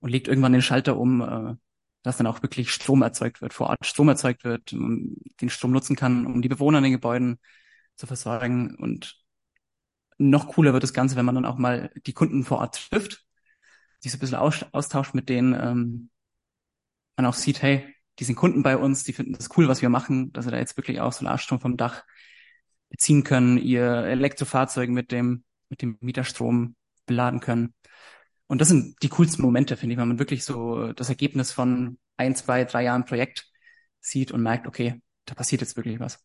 und 0.00 0.10
legt 0.10 0.28
irgendwann 0.28 0.52
den 0.52 0.62
Schalter 0.62 0.96
um, 0.96 1.20
äh, 1.22 1.54
dass 2.02 2.16
dann 2.16 2.26
auch 2.26 2.42
wirklich 2.42 2.70
Strom 2.70 3.02
erzeugt 3.02 3.42
wird, 3.42 3.52
vor 3.52 3.68
Ort 3.68 3.84
Strom 3.84 4.08
erzeugt 4.08 4.44
wird, 4.44 4.72
den 4.72 5.50
Strom 5.50 5.72
nutzen 5.72 5.96
kann, 5.96 6.26
um 6.26 6.42
die 6.42 6.48
Bewohner 6.48 6.78
in 6.78 6.84
den 6.84 6.92
Gebäuden 6.92 7.38
zu 7.96 8.06
versorgen. 8.06 8.76
Und 8.76 9.16
noch 10.16 10.48
cooler 10.48 10.72
wird 10.72 10.84
das 10.84 10.92
Ganze, 10.92 11.16
wenn 11.16 11.24
man 11.24 11.34
dann 11.34 11.44
auch 11.44 11.58
mal 11.58 11.90
die 12.06 12.12
Kunden 12.12 12.44
vor 12.44 12.58
Ort 12.58 12.88
trifft, 12.90 13.24
sich 14.00 14.12
so 14.12 14.16
ein 14.16 14.20
bisschen 14.20 14.38
aus, 14.38 14.64
austauscht 14.72 15.14
mit 15.14 15.28
denen, 15.28 15.54
ähm, 15.54 16.10
man 17.16 17.26
auch 17.26 17.34
sieht, 17.34 17.62
hey, 17.62 17.94
die 18.18 18.24
sind 18.24 18.36
Kunden 18.36 18.62
bei 18.62 18.76
uns, 18.76 19.04
die 19.04 19.12
finden 19.12 19.32
das 19.32 19.48
cool, 19.56 19.68
was 19.68 19.82
wir 19.82 19.88
machen, 19.88 20.32
dass 20.32 20.44
sie 20.44 20.50
da 20.50 20.58
jetzt 20.58 20.76
wirklich 20.76 21.00
auch 21.00 21.12
Solarstrom 21.12 21.60
vom 21.60 21.76
Dach 21.76 22.04
beziehen 22.90 23.24
können, 23.24 23.58
ihr 23.58 23.84
Elektrofahrzeug 23.84 24.88
mit 24.90 25.12
dem 25.12 25.44
mit 25.68 25.82
dem 25.82 25.96
Mieterstrom 26.00 26.76
beladen 27.06 27.40
können. 27.40 27.74
Und 28.46 28.60
das 28.60 28.68
sind 28.68 28.96
die 29.02 29.08
coolsten 29.08 29.42
Momente, 29.42 29.76
finde 29.76 29.94
ich, 29.94 29.98
wenn 29.98 30.08
man 30.08 30.18
wirklich 30.18 30.44
so 30.44 30.92
das 30.92 31.08
Ergebnis 31.08 31.52
von 31.52 31.98
ein, 32.16 32.34
zwei, 32.34 32.64
drei 32.64 32.84
Jahren 32.84 33.04
Projekt 33.04 33.46
sieht 34.00 34.32
und 34.32 34.42
merkt, 34.42 34.66
okay, 34.66 35.00
da 35.26 35.34
passiert 35.34 35.60
jetzt 35.60 35.76
wirklich 35.76 36.00
was. 36.00 36.24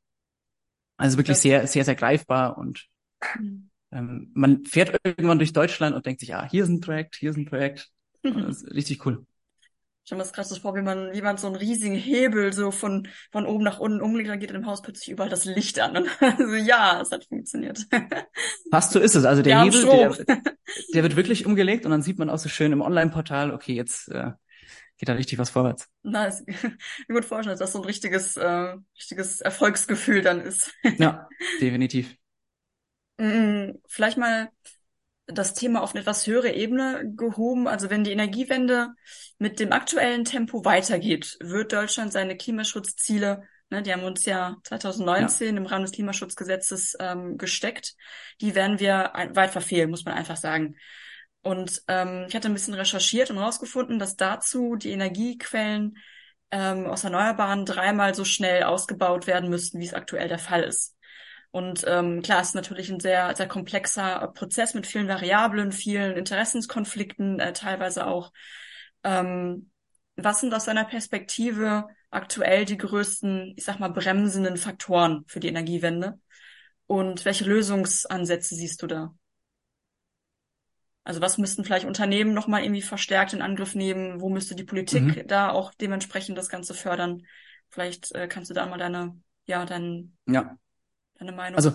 Also 0.98 1.18
wirklich 1.18 1.38
sehr, 1.38 1.68
sehr, 1.68 1.84
sehr 1.84 1.96
greifbar 1.96 2.58
und 2.58 2.88
mhm. 3.40 3.70
ähm, 3.92 4.32
man 4.34 4.64
fährt 4.66 4.96
irgendwann 5.04 5.40
durch 5.40 5.54
Deutschland 5.54 5.96
und 5.96 6.06
denkt 6.06 6.22
sich, 6.22 6.34
ah, 6.34 6.48
hier 6.50 6.64
ist 6.64 6.70
ein 6.70 6.82
Projekt, 6.82 7.16
hier 7.16 7.32
ist 7.32 7.38
ein 7.38 7.46
Projekt. 7.46 7.90
Das 8.24 8.64
ist 8.64 8.74
richtig 8.74 9.06
cool. 9.06 9.26
Ich 10.06 10.12
habe 10.12 10.22
mir 10.22 10.30
das 10.30 10.50
so 10.50 10.56
vor, 10.58 10.76
wie 10.76 10.82
man, 10.82 11.14
wie 11.14 11.22
man 11.22 11.38
so 11.38 11.48
einen 11.48 11.56
riesigen 11.56 11.96
Hebel 11.96 12.52
so 12.52 12.72
von, 12.72 13.08
von 13.32 13.46
oben 13.46 13.64
nach 13.64 13.80
unten 13.80 14.02
umlegt, 14.02 14.30
dann 14.30 14.40
geht 14.40 14.52
in 14.52 14.62
dem 14.62 14.66
Haus 14.66 14.82
plötzlich 14.82 15.10
überall 15.10 15.30
das 15.30 15.46
Licht 15.46 15.80
an. 15.80 15.96
Und 15.96 16.10
also 16.20 16.56
ja, 16.56 17.00
es 17.02 17.12
hat 17.12 17.24
funktioniert. 17.24 17.88
Fast 18.70 18.92
so 18.92 19.00
ist 19.00 19.16
es. 19.16 19.24
Also 19.24 19.42
der 19.42 19.64
Hebel, 19.64 19.86
der, 19.86 20.38
der, 20.94 21.04
wird 21.04 21.16
wirklich 21.16 21.46
umgelegt 21.46 21.86
und 21.86 21.92
dann 21.92 22.02
sieht 22.02 22.20
man 22.20 22.30
auch 22.30 22.38
so 22.38 22.50
schön 22.50 22.74
im 22.74 22.82
Online-Portal, 22.82 23.52
okay, 23.52 23.74
jetzt 23.74 24.10
äh, 24.10 24.32
geht 24.98 25.08
da 25.08 25.14
richtig 25.14 25.40
was 25.40 25.50
vorwärts. 25.50 25.88
Na, 26.02 26.28
ich 26.28 26.46
kann 26.62 26.78
mir 27.08 27.16
gut 27.16 27.26
vorstellen, 27.26 27.54
dass 27.54 27.60
das 27.60 27.72
so 27.72 27.80
ein 27.80 27.86
richtiges, 27.86 28.36
äh, 28.36 28.76
richtiges 28.98 29.40
Erfolgsgefühl 29.40 30.22
dann 30.22 30.42
ist. 30.42 30.74
ja, 30.98 31.30
definitiv. 31.62 32.14
Vielleicht 33.88 34.18
mal 34.18 34.50
das 35.28 35.54
Thema 35.54 35.82
auf 35.82 35.92
eine 35.92 36.02
etwas 36.02 36.28
höhere 36.28 36.52
Ebene 36.52 37.04
gehoben. 37.16 37.68
Also 37.68 37.90
wenn 37.90 38.04
die 38.04 38.12
Energiewende 38.12 38.90
mit 39.38 39.60
dem 39.60 39.72
aktuellen 39.72 40.26
Tempo 40.26 40.66
weitergeht, 40.66 41.38
wird 41.40 41.74
Deutschland 41.74 42.12
seine 42.12 42.36
Klimaschutzziele, 42.36 43.44
ne, 43.70 43.82
die 43.82 43.94
haben 43.94 44.04
uns 44.04 44.26
ja 44.26 44.58
2019 44.64 45.56
ja. 45.56 45.62
im 45.62 45.66
Rahmen 45.66 45.84
des 45.84 45.94
Klimaschutzgesetzes 45.94 46.98
ähm, 47.00 47.38
gesteckt, 47.38 47.96
die 48.42 48.56
werden 48.56 48.80
wir 48.80 49.12
weit 49.34 49.52
verfehlen, 49.52 49.90
muss 49.90 50.06
man 50.06 50.16
einfach 50.16 50.38
sagen. 50.38 50.76
Und 51.42 51.84
ähm, 51.88 52.26
ich 52.28 52.36
hatte 52.36 52.48
ein 52.48 52.54
bisschen 52.54 52.74
recherchiert 52.74 53.30
und 53.30 53.38
herausgefunden, 53.38 54.00
dass 54.00 54.16
dazu 54.16 54.76
die 54.76 54.92
Energiequellen 54.92 55.98
ähm, 56.52 56.86
aus 56.86 57.04
Erneuerbaren 57.04 57.66
dreimal 57.66 58.14
so 58.16 58.24
schnell 58.24 58.64
ausgebaut 58.64 59.28
werden 59.28 59.50
müssten, 59.50 59.80
wie 59.80 59.86
es 59.86 59.94
aktuell 59.94 60.30
der 60.30 60.40
Fall 60.40 60.64
ist. 60.64 60.96
Und 61.54 61.86
ähm, 61.86 62.24
klar, 62.24 62.42
es 62.42 62.48
ist 62.48 62.56
natürlich 62.56 62.90
ein 62.90 63.00
sehr, 63.00 63.36
sehr 63.36 63.48
komplexer 63.48 64.32
Prozess 64.34 64.74
mit 64.74 64.88
vielen 64.88 65.08
Variablen, 65.08 65.72
vielen 65.72 66.18
Interessenskonflikten, 66.18 67.40
äh, 67.40 67.54
teilweise 67.54 68.08
auch. 68.08 68.34
Ähm, 69.04 69.70
was 70.16 70.40
sind 70.40 70.52
aus 70.56 70.66
deiner 70.66 70.84
Perspektive 70.84 71.86
aktuell 72.10 72.66
die 72.66 72.80
größten, 72.80 73.54
ich 73.56 73.66
sag 73.66 73.80
mal, 73.80 73.90
bremsenden 73.90 74.58
Faktoren 74.58 75.26
für 75.28 75.40
die 75.40 75.48
Energiewende? 75.48 76.20
Und 76.88 77.24
welche 77.24 77.46
Lösungsansätze 77.46 78.56
siehst 78.56 78.82
du 78.82 78.88
da? 78.88 79.14
Also 81.04 81.22
was 81.22 81.38
müssten 81.38 81.64
vielleicht 81.64 81.86
Unternehmen 81.86 82.34
nochmal 82.34 82.64
irgendwie 82.64 82.82
verstärkt 82.82 83.32
in 83.32 83.44
Angriff 83.44 83.76
nehmen? 83.76 84.22
Wo 84.22 84.30
müsste 84.30 84.56
die 84.56 84.64
Politik 84.64 85.04
mhm. 85.04 85.28
da 85.28 85.52
auch 85.52 85.72
dementsprechend 85.76 86.36
das 86.36 86.50
Ganze 86.50 86.74
fördern? 86.74 87.28
Vielleicht 87.70 88.12
äh, 88.16 88.28
kannst 88.28 88.50
du 88.50 88.56
da 88.56 88.66
mal 88.66 88.80
deine, 88.80 89.22
ja, 89.46 89.66
deinen 89.66 90.18
ja 90.26 90.58
deine 91.24 91.36
Meinung? 91.36 91.56
Also, 91.58 91.74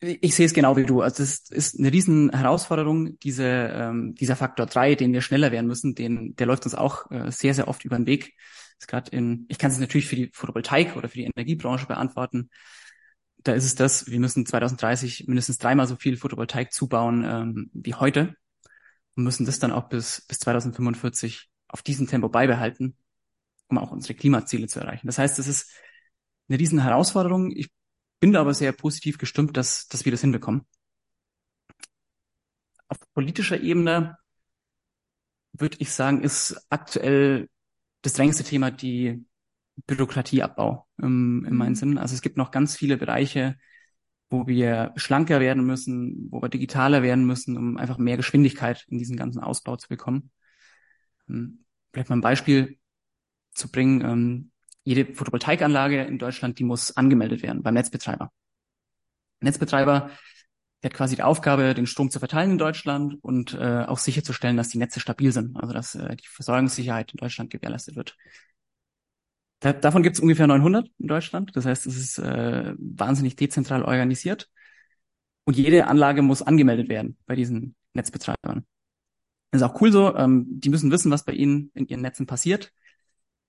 ich 0.00 0.34
sehe 0.34 0.46
es 0.46 0.54
genau 0.54 0.76
wie 0.76 0.84
du. 0.84 1.00
Also 1.00 1.22
es 1.22 1.50
ist 1.50 1.78
eine 1.78 1.92
riesen 1.92 2.30
Herausforderung, 2.30 3.18
diese, 3.20 3.44
ähm, 3.44 4.14
dieser 4.14 4.36
Faktor 4.36 4.66
drei, 4.66 4.94
den 4.94 5.12
wir 5.12 5.22
schneller 5.22 5.52
werden 5.52 5.66
müssen, 5.66 5.94
den, 5.94 6.36
der 6.36 6.46
läuft 6.46 6.64
uns 6.64 6.74
auch 6.74 7.10
äh, 7.10 7.30
sehr, 7.30 7.54
sehr 7.54 7.68
oft 7.68 7.84
über 7.84 7.96
den 7.96 8.06
Weg. 8.06 8.34
ist 8.78 8.88
gerade 8.88 9.10
in, 9.10 9.46
ich 9.48 9.58
kann 9.58 9.70
es 9.70 9.78
natürlich 9.78 10.06
für 10.06 10.16
die 10.16 10.30
Photovoltaik 10.32 10.96
oder 10.96 11.08
für 11.08 11.18
die 11.18 11.24
Energiebranche 11.24 11.86
beantworten. 11.86 12.50
Da 13.38 13.52
ist 13.52 13.64
es 13.64 13.74
das, 13.74 14.06
wir 14.10 14.20
müssen 14.20 14.46
2030 14.46 15.26
mindestens 15.26 15.58
dreimal 15.58 15.86
so 15.86 15.96
viel 15.96 16.16
Photovoltaik 16.16 16.72
zubauen 16.72 17.24
ähm, 17.24 17.70
wie 17.72 17.94
heute 17.94 18.34
und 19.16 19.24
müssen 19.24 19.46
das 19.46 19.58
dann 19.58 19.72
auch 19.72 19.88
bis, 19.88 20.24
bis 20.28 20.38
2045 20.40 21.50
auf 21.68 21.82
diesem 21.82 22.06
Tempo 22.06 22.28
beibehalten, 22.28 22.96
um 23.68 23.78
auch 23.78 23.90
unsere 23.90 24.14
Klimaziele 24.14 24.66
zu 24.66 24.80
erreichen. 24.80 25.06
Das 25.06 25.18
heißt, 25.18 25.38
es 25.38 25.48
ist 25.48 25.70
eine 26.48 26.58
riesen 26.58 26.80
Herausforderung. 26.80 27.50
Ich 27.50 27.70
bin 28.20 28.32
da 28.32 28.40
aber 28.40 28.54
sehr 28.54 28.72
positiv 28.72 29.18
gestimmt, 29.18 29.56
dass, 29.56 29.86
dass 29.88 30.04
wir 30.04 30.12
das 30.12 30.20
hinbekommen. 30.20 30.66
Auf 32.88 32.98
politischer 33.14 33.60
Ebene 33.60 34.18
würde 35.52 35.76
ich 35.80 35.90
sagen, 35.92 36.22
ist 36.22 36.66
aktuell 36.68 37.48
das 38.02 38.14
drängendste 38.14 38.44
Thema 38.44 38.70
die 38.70 39.24
Bürokratieabbau 39.86 40.86
im, 40.98 41.44
in 41.46 41.56
meinem. 41.56 41.74
Sinn. 41.74 41.98
Also 41.98 42.14
es 42.14 42.22
gibt 42.22 42.36
noch 42.36 42.50
ganz 42.50 42.76
viele 42.76 42.96
Bereiche, 42.96 43.56
wo 44.30 44.46
wir 44.46 44.92
schlanker 44.96 45.40
werden 45.40 45.64
müssen, 45.64 46.28
wo 46.30 46.42
wir 46.42 46.48
digitaler 46.48 47.02
werden 47.02 47.26
müssen, 47.26 47.56
um 47.56 47.76
einfach 47.76 47.98
mehr 47.98 48.16
Geschwindigkeit 48.16 48.84
in 48.88 48.98
diesen 48.98 49.16
ganzen 49.16 49.40
Ausbau 49.40 49.76
zu 49.76 49.88
bekommen. 49.88 50.30
Hm, 51.26 51.64
vielleicht 51.92 52.10
mal 52.10 52.16
ein 52.16 52.20
Beispiel 52.20 52.78
zu 53.52 53.70
bringen. 53.70 54.52
Jede 54.84 55.14
Photovoltaikanlage 55.14 56.02
in 56.04 56.18
Deutschland, 56.18 56.58
die 56.58 56.64
muss 56.64 56.96
angemeldet 56.96 57.42
werden 57.42 57.62
beim 57.62 57.74
Netzbetreiber. 57.74 58.30
Netzbetreiber 59.40 60.10
der 60.84 60.90
hat 60.90 60.98
quasi 60.98 61.16
die 61.16 61.22
Aufgabe, 61.22 61.72
den 61.72 61.86
Strom 61.86 62.10
zu 62.10 62.18
verteilen 62.18 62.52
in 62.52 62.58
Deutschland 62.58 63.16
und 63.22 63.54
äh, 63.54 63.84
auch 63.86 63.96
sicherzustellen, 63.96 64.58
dass 64.58 64.68
die 64.68 64.76
Netze 64.76 65.00
stabil 65.00 65.32
sind, 65.32 65.56
also 65.56 65.72
dass 65.72 65.94
äh, 65.94 66.14
die 66.14 66.26
Versorgungssicherheit 66.26 67.10
in 67.12 67.16
Deutschland 67.16 67.48
gewährleistet 67.48 67.96
wird. 67.96 68.18
Da, 69.60 69.72
davon 69.72 70.02
gibt 70.02 70.16
es 70.16 70.20
ungefähr 70.20 70.46
900 70.46 70.90
in 70.98 71.08
Deutschland. 71.08 71.56
Das 71.56 71.64
heißt, 71.64 71.86
es 71.86 71.96
ist 71.96 72.18
äh, 72.18 72.74
wahnsinnig 72.76 73.34
dezentral 73.34 73.82
organisiert. 73.82 74.50
Und 75.44 75.56
jede 75.56 75.86
Anlage 75.86 76.20
muss 76.20 76.42
angemeldet 76.42 76.90
werden 76.90 77.16
bei 77.24 77.34
diesen 77.34 77.76
Netzbetreibern. 77.94 78.66
Das 79.52 79.62
ist 79.62 79.66
auch 79.66 79.80
cool 79.80 79.90
so. 79.90 80.14
Ähm, 80.14 80.44
die 80.48 80.68
müssen 80.68 80.90
wissen, 80.90 81.10
was 81.10 81.24
bei 81.24 81.32
ihnen 81.32 81.70
in 81.72 81.86
ihren 81.86 82.02
Netzen 82.02 82.26
passiert. 82.26 82.72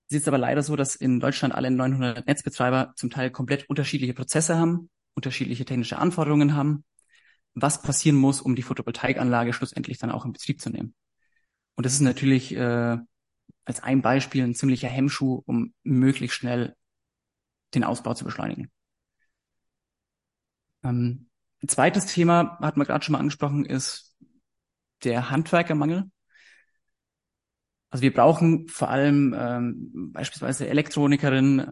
Es 0.08 0.16
ist 0.16 0.28
aber 0.28 0.38
leider 0.38 0.62
so, 0.62 0.76
dass 0.76 0.94
in 0.94 1.18
Deutschland 1.18 1.54
alle 1.54 1.70
900 1.70 2.26
Netzbetreiber 2.26 2.92
zum 2.96 3.10
Teil 3.10 3.30
komplett 3.30 3.68
unterschiedliche 3.68 4.14
Prozesse 4.14 4.56
haben, 4.56 4.88
unterschiedliche 5.14 5.64
technische 5.64 5.98
Anforderungen 5.98 6.54
haben, 6.54 6.84
was 7.54 7.82
passieren 7.82 8.16
muss, 8.16 8.40
um 8.40 8.54
die 8.54 8.62
Photovoltaikanlage 8.62 9.52
schlussendlich 9.52 9.98
dann 9.98 10.10
auch 10.10 10.24
in 10.24 10.32
Betrieb 10.32 10.60
zu 10.60 10.70
nehmen. 10.70 10.94
Und 11.74 11.86
das 11.86 11.94
ist 11.94 12.00
natürlich 12.00 12.54
äh, 12.54 12.98
als 13.64 13.82
ein 13.82 14.02
Beispiel 14.02 14.44
ein 14.44 14.54
ziemlicher 14.54 14.88
Hemmschuh, 14.88 15.42
um 15.44 15.74
möglichst 15.82 16.36
schnell 16.36 16.76
den 17.74 17.82
Ausbau 17.82 18.14
zu 18.14 18.24
beschleunigen. 18.24 18.70
Ähm, 20.84 21.28
ein 21.62 21.68
zweites 21.68 22.06
Thema, 22.06 22.58
hat 22.60 22.76
man 22.76 22.86
gerade 22.86 23.04
schon 23.04 23.14
mal 23.14 23.18
angesprochen, 23.18 23.64
ist 23.64 24.16
der 25.04 25.30
Handwerkermangel. 25.30 26.10
Also 27.90 28.02
wir 28.02 28.12
brauchen 28.12 28.68
vor 28.68 28.90
allem 28.90 29.34
ähm, 29.38 30.12
beispielsweise 30.12 30.68
Elektronikerinnen, 30.68 31.70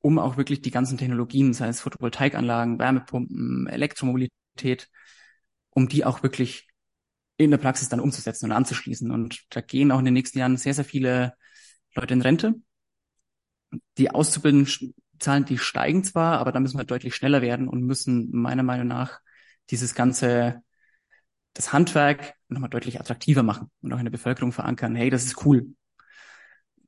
um 0.00 0.18
auch 0.18 0.36
wirklich 0.36 0.60
die 0.60 0.70
ganzen 0.70 0.98
Technologien, 0.98 1.52
sei 1.52 1.68
es 1.68 1.80
Photovoltaikanlagen, 1.80 2.78
Wärmepumpen, 2.78 3.66
Elektromobilität, 3.66 4.88
um 5.70 5.88
die 5.88 6.04
auch 6.04 6.22
wirklich 6.22 6.68
in 7.36 7.50
der 7.50 7.58
Praxis 7.58 7.88
dann 7.88 8.00
umzusetzen 8.00 8.46
und 8.46 8.52
anzuschließen. 8.52 9.10
Und 9.10 9.44
da 9.50 9.60
gehen 9.60 9.90
auch 9.90 9.98
in 9.98 10.04
den 10.04 10.14
nächsten 10.14 10.38
Jahren 10.38 10.56
sehr, 10.56 10.74
sehr 10.74 10.84
viele 10.84 11.34
Leute 11.94 12.14
in 12.14 12.22
Rente. 12.22 12.54
Die 13.98 14.10
Auszubildendenzahlen, 14.10 15.44
die 15.46 15.58
steigen 15.58 16.04
zwar, 16.04 16.38
aber 16.38 16.52
da 16.52 16.60
müssen 16.60 16.78
wir 16.78 16.84
deutlich 16.84 17.14
schneller 17.14 17.42
werden 17.42 17.66
und 17.68 17.82
müssen 17.82 18.30
meiner 18.30 18.62
Meinung 18.62 18.86
nach 18.86 19.20
dieses 19.70 19.94
ganze 19.94 20.62
das 21.54 21.72
Handwerk 21.72 22.34
nochmal 22.48 22.70
deutlich 22.70 23.00
attraktiver 23.00 23.42
machen 23.42 23.70
und 23.80 23.92
auch 23.92 23.98
in 23.98 24.04
der 24.04 24.10
Bevölkerung 24.10 24.52
verankern, 24.52 24.94
hey, 24.94 25.08
das 25.08 25.24
ist 25.24 25.44
cool. 25.46 25.74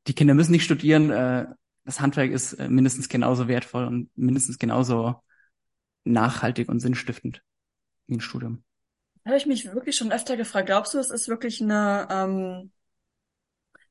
Die 0.07 0.15
Kinder 0.15 0.35
müssen 0.35 0.53
nicht 0.53 0.65
studieren, 0.65 1.11
äh, 1.11 1.47
das 1.85 2.01
Handwerk 2.01 2.33
ist 2.33 2.55
äh, 2.55 2.69
mindestens 2.69 3.09
genauso 3.09 3.49
wertvoll 3.49 3.87
und 3.87 4.11
mindestens 4.17 4.59
genauso 4.59 5.23
nachhaltig 6.05 6.69
und 6.69 6.81
sinnstiftend 6.81 7.43
wie 8.07 8.17
ein 8.17 8.21
Studium. 8.21 8.65
Habe 9.25 9.37
ich 9.37 9.47
mich 9.47 9.73
wirklich 9.73 9.97
schon 9.97 10.13
öfter 10.13 10.37
gefragt. 10.37 10.67
Glaubst 10.67 10.95
du, 10.95 10.99
es 10.99 11.11
ist 11.11 11.29
wirklich 11.29 11.61
eine, 11.61 12.07
ähm, 12.11 12.71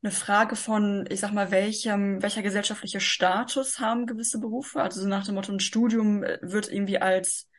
eine 0.01 0.11
Frage 0.11 0.55
von, 0.55 1.05
ich 1.09 1.19
sag 1.19 1.33
mal, 1.33 1.51
welchem, 1.51 2.21
welcher 2.21 2.41
gesellschaftliche 2.41 2.99
Status 2.99 3.79
haben 3.79 4.05
gewisse 4.05 4.39
Berufe? 4.39 4.81
Also 4.81 5.01
so 5.01 5.07
nach 5.07 5.25
dem 5.25 5.35
Motto, 5.35 5.51
ein 5.51 5.59
Studium 5.59 6.23
äh, 6.23 6.37
wird 6.41 6.71
irgendwie 6.71 6.99
als 6.99 7.49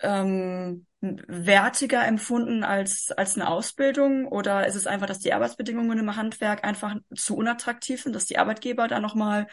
ähm, 0.00 0.86
wertiger 1.00 2.04
empfunden 2.06 2.64
als, 2.64 3.12
als 3.12 3.36
eine 3.36 3.48
Ausbildung? 3.48 4.26
Oder 4.26 4.66
ist 4.66 4.74
es 4.74 4.86
einfach, 4.86 5.06
dass 5.06 5.20
die 5.20 5.32
Arbeitsbedingungen 5.32 5.98
im 5.98 6.16
Handwerk 6.16 6.64
einfach 6.64 6.96
zu 7.14 7.36
unattraktiv 7.36 8.02
sind, 8.02 8.14
dass 8.14 8.26
die 8.26 8.38
Arbeitgeber 8.38 8.88
da 8.88 9.00
nochmal 9.00 9.46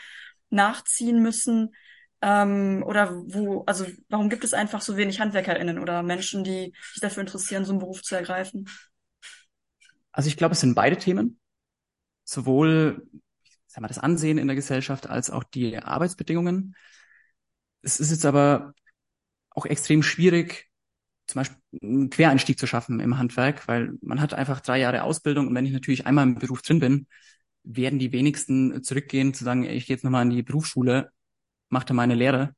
nachziehen 0.50 1.22
müssen? 1.22 1.76
Ähm, 2.22 2.84
oder 2.86 3.14
wo, 3.14 3.64
also 3.66 3.86
warum 4.10 4.30
gibt 4.30 4.44
es 4.44 4.54
einfach 4.54 4.82
so 4.82 4.98
wenig 4.98 5.20
HandwerkerInnen 5.20 5.80
oder 5.80 6.02
Menschen, 6.02 6.44
die 6.44 6.74
sich 6.94 7.02
dafür 7.02 7.22
interessieren, 7.22 7.66
so 7.66 7.72
einen 7.72 7.80
Beruf 7.80 8.02
zu 8.02 8.16
ergreifen? 8.16 8.68
Also 10.12 10.28
ich 10.28 10.38
glaube, 10.38 10.54
es 10.54 10.62
sind 10.62 10.76
beide 10.76 10.98
Themen. 10.98 11.40
Sowohl 12.24 13.08
sagen 13.68 13.84
wir, 13.84 13.90
das 13.90 14.00
Ansehen 14.00 14.38
in 14.38 14.48
der 14.48 14.56
Gesellschaft 14.56 15.08
als 15.10 15.30
auch 15.30 15.44
die 15.44 15.78
Arbeitsbedingungen. 15.78 16.76
Es 17.82 18.00
ist 18.00 18.10
jetzt 18.10 18.26
aber 18.26 18.74
auch 19.52 19.66
extrem 19.66 20.02
schwierig, 20.02 20.70
zum 21.28 21.40
Beispiel 21.40 21.58
einen 21.82 22.10
Quereinstieg 22.10 22.60
zu 22.60 22.68
schaffen 22.68 23.00
im 23.00 23.18
Handwerk, 23.18 23.68
weil 23.68 23.94
man 24.02 24.22
hat 24.22 24.34
einfach 24.34 24.62
drei 24.62 24.80
Jahre 24.80 25.04
Ausbildung 25.04 25.48
und 25.48 25.56
wenn 25.56 25.66
ich 25.66 25.74
natürlich 25.74 26.06
einmal 26.06 26.26
im 26.26 26.36
Beruf 26.36 26.62
drin 26.62 26.80
bin, 26.80 27.08
werden 27.64 28.00
die 28.00 28.12
wenigsten 28.12 28.84
zurückgehen 28.84 29.34
zu 29.34 29.44
sagen, 29.44 29.64
ich 29.64 29.88
gehe 29.88 29.96
jetzt 29.96 30.04
nochmal 30.04 30.24
in 30.24 30.30
die 30.30 30.44
Berufsschule, 30.44 31.12
mache 31.70 31.86
da 31.88 31.94
meine 31.94 32.16
Lehre 32.16 32.56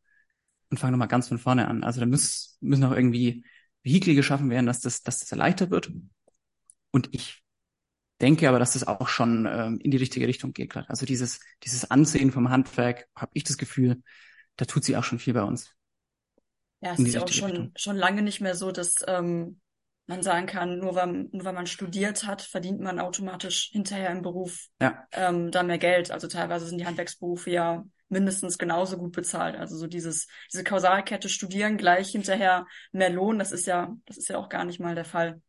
und 0.70 0.80
fange 0.80 0.92
nochmal 0.92 1.08
ganz 1.08 1.30
von 1.30 1.40
vorne 1.40 1.68
an. 1.68 1.84
Also 1.84 2.00
da 2.02 2.06
muss, 2.06 2.58
müssen 2.60 2.84
auch 2.84 2.92
irgendwie 2.92 3.46
Vehikel 3.84 4.16
geschaffen 4.16 4.50
werden, 4.50 4.66
dass 4.66 4.82
das, 4.82 5.02
dass 5.02 5.20
das 5.20 5.32
erleichtert 5.32 5.72
wird. 5.72 5.92
Und 6.92 7.10
ich 7.14 7.44
denke 8.22 8.50
aber, 8.50 8.60
dass 8.60 8.74
das 8.74 8.86
auch 8.86 9.08
schon 9.08 9.48
ähm, 9.50 9.80
in 9.82 9.92
die 9.92 9.98
richtige 9.98 10.28
Richtung 10.28 10.54
geht 10.54 10.72
gerade. 10.72 10.90
Also 10.90 11.06
dieses, 11.06 11.40
dieses 11.64 11.90
Ansehen 11.90 12.32
vom 12.32 12.50
Handwerk, 12.50 13.08
habe 13.16 13.32
ich 13.34 13.44
das 13.44 13.58
Gefühl, 13.58 14.02
da 14.58 14.66
tut 14.66 14.84
sie 14.84 14.98
auch 14.98 15.04
schon 15.04 15.20
viel 15.20 15.34
bei 15.34 15.44
uns. 15.44 15.77
Ja, 16.82 16.94
es 16.94 17.00
ist 17.00 17.16
ja 17.16 17.24
auch 17.24 17.30
schon, 17.30 17.72
schon 17.76 17.96
lange 17.96 18.22
nicht 18.22 18.40
mehr 18.40 18.56
so, 18.56 18.72
dass 18.72 18.98
ähm, 19.08 19.60
man 20.08 20.24
sagen 20.24 20.46
kann, 20.46 20.80
nur 20.80 20.96
weil, 20.96 21.28
nur 21.32 21.44
weil 21.44 21.54
man 21.54 21.68
studiert 21.68 22.26
hat, 22.26 22.42
verdient 22.42 22.80
man 22.80 23.00
automatisch 23.00 23.70
hinterher 23.72 24.10
im 24.10 24.22
Beruf 24.22 24.68
ja. 24.82 25.06
ähm, 25.12 25.52
da 25.52 25.64
mehr 25.64 25.78
Geld. 25.78 26.12
Also 26.12 26.28
teilweise 26.28 26.66
sind 26.66 26.78
die 26.78 26.86
Handwerksberufe 26.86 27.52
ja 27.52 27.84
mindestens 28.10 28.58
genauso 28.58 28.98
gut 28.98 29.14
bezahlt. 29.14 29.58
Also 29.58 29.76
so 29.76 29.86
dieses, 29.86 30.28
diese 30.52 30.64
Kausalkette 30.64 31.28
studieren 31.28 31.78
gleich 31.78 32.12
hinterher 32.12 32.66
mehr 32.94 33.10
Lohn, 33.10 33.38
das 33.38 33.52
ist 33.52 33.68
ja, 33.68 33.96
das 34.06 34.18
ist 34.18 34.30
ja 34.30 34.38
auch 34.38 34.48
gar 34.48 34.64
nicht 34.64 34.80
mal 34.80 34.96
der 34.96 35.06
Fall. 35.06 35.42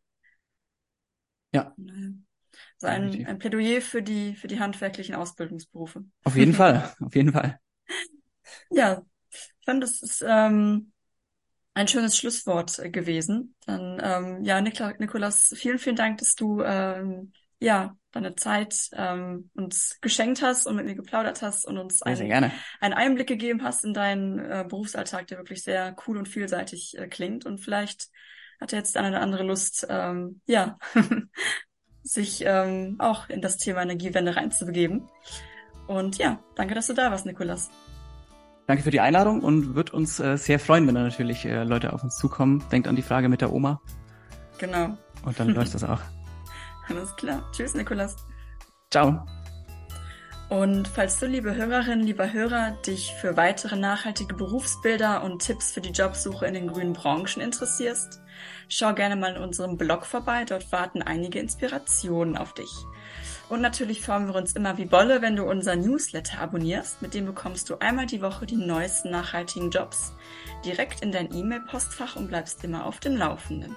Ja. 1.53 1.75
Also 1.77 2.87
ein, 2.87 3.27
ein 3.27 3.39
Plädoyer 3.39 3.81
für 3.81 4.03
die, 4.03 4.35
für 4.35 4.49
die 4.49 4.59
handwerklichen 4.59 5.15
Ausbildungsberufe. 5.15 6.05
Auf 6.25 6.37
jeden 6.37 6.53
Fall, 6.55 6.93
auf 7.01 7.15
jeden 7.15 7.33
Fall. 7.33 7.61
Ja, 8.71 9.03
ich 9.31 9.65
fand, 9.65 9.83
das 9.83 10.03
ist 10.03 10.25
ähm, 10.27 10.93
ein 11.75 11.89
schönes 11.89 12.17
Schlusswort 12.17 12.79
äh, 12.79 12.91
gewesen. 12.91 13.55
Dann, 13.67 14.01
ähm, 14.03 14.45
ja, 14.45 14.61
Nikla 14.61 14.95
Nikolas, 14.99 15.53
vielen, 15.57 15.79
vielen 15.79 15.97
Dank, 15.97 16.19
dass 16.19 16.35
du 16.35 16.63
ähm, 16.63 17.33
ja 17.61 17.97
deine 18.13 18.35
Zeit 18.37 18.89
ähm, 18.93 19.51
uns 19.55 19.99
geschenkt 20.01 20.43
hast 20.43 20.67
und 20.67 20.77
mit 20.77 20.87
mir 20.87 20.95
geplaudert 20.95 21.43
hast 21.43 21.67
und 21.67 21.79
uns 21.79 22.03
einen, 22.03 22.53
einen 22.81 22.95
Einblick 22.95 23.27
gegeben 23.27 23.63
hast 23.63 23.85
in 23.85 23.93
deinen 23.93 24.39
äh, 24.39 24.65
Berufsalltag, 24.69 25.27
der 25.27 25.39
wirklich 25.39 25.63
sehr 25.63 25.95
cool 26.07 26.19
und 26.19 26.29
vielseitig 26.29 26.97
äh, 26.99 27.07
klingt. 27.09 27.45
Und 27.45 27.59
vielleicht 27.59 28.09
hat 28.61 28.73
jetzt 28.73 28.97
eine 28.97 29.11
oder 29.11 29.21
andere 29.21 29.45
Lust, 29.45 29.87
ähm, 29.89 30.41
ja, 30.47 30.79
sich 32.03 32.43
ähm, 32.45 32.97
auch 32.99 33.29
in 33.29 33.41
das 33.41 33.59
Thema 33.59 33.83
Energiewende 33.83 34.35
reinzubegeben. 34.35 35.09
Und 35.87 36.19
ja, 36.19 36.43
danke, 36.55 36.75
dass 36.75 36.87
du 36.87 36.95
da 36.95 37.11
warst, 37.11 37.27
Nikolas. 37.27 37.71
Danke 38.69 38.83
für 38.83 38.91
die 38.91 39.01
Einladung 39.01 39.41
und 39.41 39.77
wird 39.77 39.95
uns 39.95 40.21
äh, 40.21 40.37
sehr 40.37 40.59
freuen, 40.59 40.87
wenn 40.87 40.95
da 40.95 41.03
natürlich 41.03 41.47
äh, 41.47 41.65
Leute 41.65 41.95
auf 41.95 42.05
uns 42.05 42.19
zukommen. 42.19 42.63
Denkt 42.71 42.87
an 42.87 42.97
die 42.97 43.03
Frage 43.03 43.31
mit 43.31 43.41
der 43.41 43.51
Oma. 43.51 43.81
Genau. 44.59 44.95
Und 45.25 45.41
dann 45.41 45.49
läuft 45.49 45.73
das 45.73 45.85
auch. 45.85 46.01
Alles 46.89 47.17
klar. 47.17 47.51
Tschüss, 47.51 47.73
Nikolas. 47.73 48.15
Ciao. 48.91 49.25
Und 50.51 50.87
falls 50.87 51.19
du, 51.19 51.25
liebe 51.25 51.55
Hörerinnen, 51.55 52.05
lieber 52.05 52.31
Hörer, 52.31 52.73
dich 52.87 53.15
für 53.19 53.39
weitere 53.39 53.77
nachhaltige 53.77 54.35
Berufsbilder 54.35 55.25
und 55.25 55.41
Tipps 55.41 55.73
für 55.73 55.81
die 55.81 55.93
Jobsuche 55.93 56.45
in 56.45 56.53
den 56.53 56.69
grünen 56.69 56.93
Branchen 56.93 57.41
interessierst, 57.41 58.21
schau 58.69 58.93
gerne 58.93 59.17
mal 59.17 59.35
in 59.35 59.43
unserem 59.43 59.79
Blog 59.79 60.05
vorbei. 60.05 60.45
Dort 60.45 60.71
warten 60.73 61.01
einige 61.01 61.39
Inspirationen 61.39 62.37
auf 62.37 62.53
dich. 62.53 62.71
Und 63.49 63.63
natürlich 63.63 64.03
freuen 64.03 64.27
wir 64.27 64.35
uns 64.35 64.53
immer 64.53 64.77
wie 64.77 64.85
Bolle, 64.85 65.23
wenn 65.23 65.37
du 65.37 65.45
unser 65.45 65.75
Newsletter 65.75 66.39
abonnierst. 66.39 67.01
Mit 67.01 67.15
dem 67.15 67.25
bekommst 67.25 67.71
du 67.71 67.77
einmal 67.81 68.05
die 68.05 68.21
Woche 68.21 68.45
die 68.45 68.57
neuesten 68.57 69.11
nachhaltigen 69.11 69.71
Jobs 69.71 70.13
direkt 70.65 71.01
in 71.03 71.13
dein 71.13 71.33
E-Mail-Postfach 71.33 72.17
und 72.17 72.29
bleibst 72.29 72.63
immer 72.65 72.85
auf 72.85 73.01
dem 73.01 73.17
Laufenden. 73.17 73.75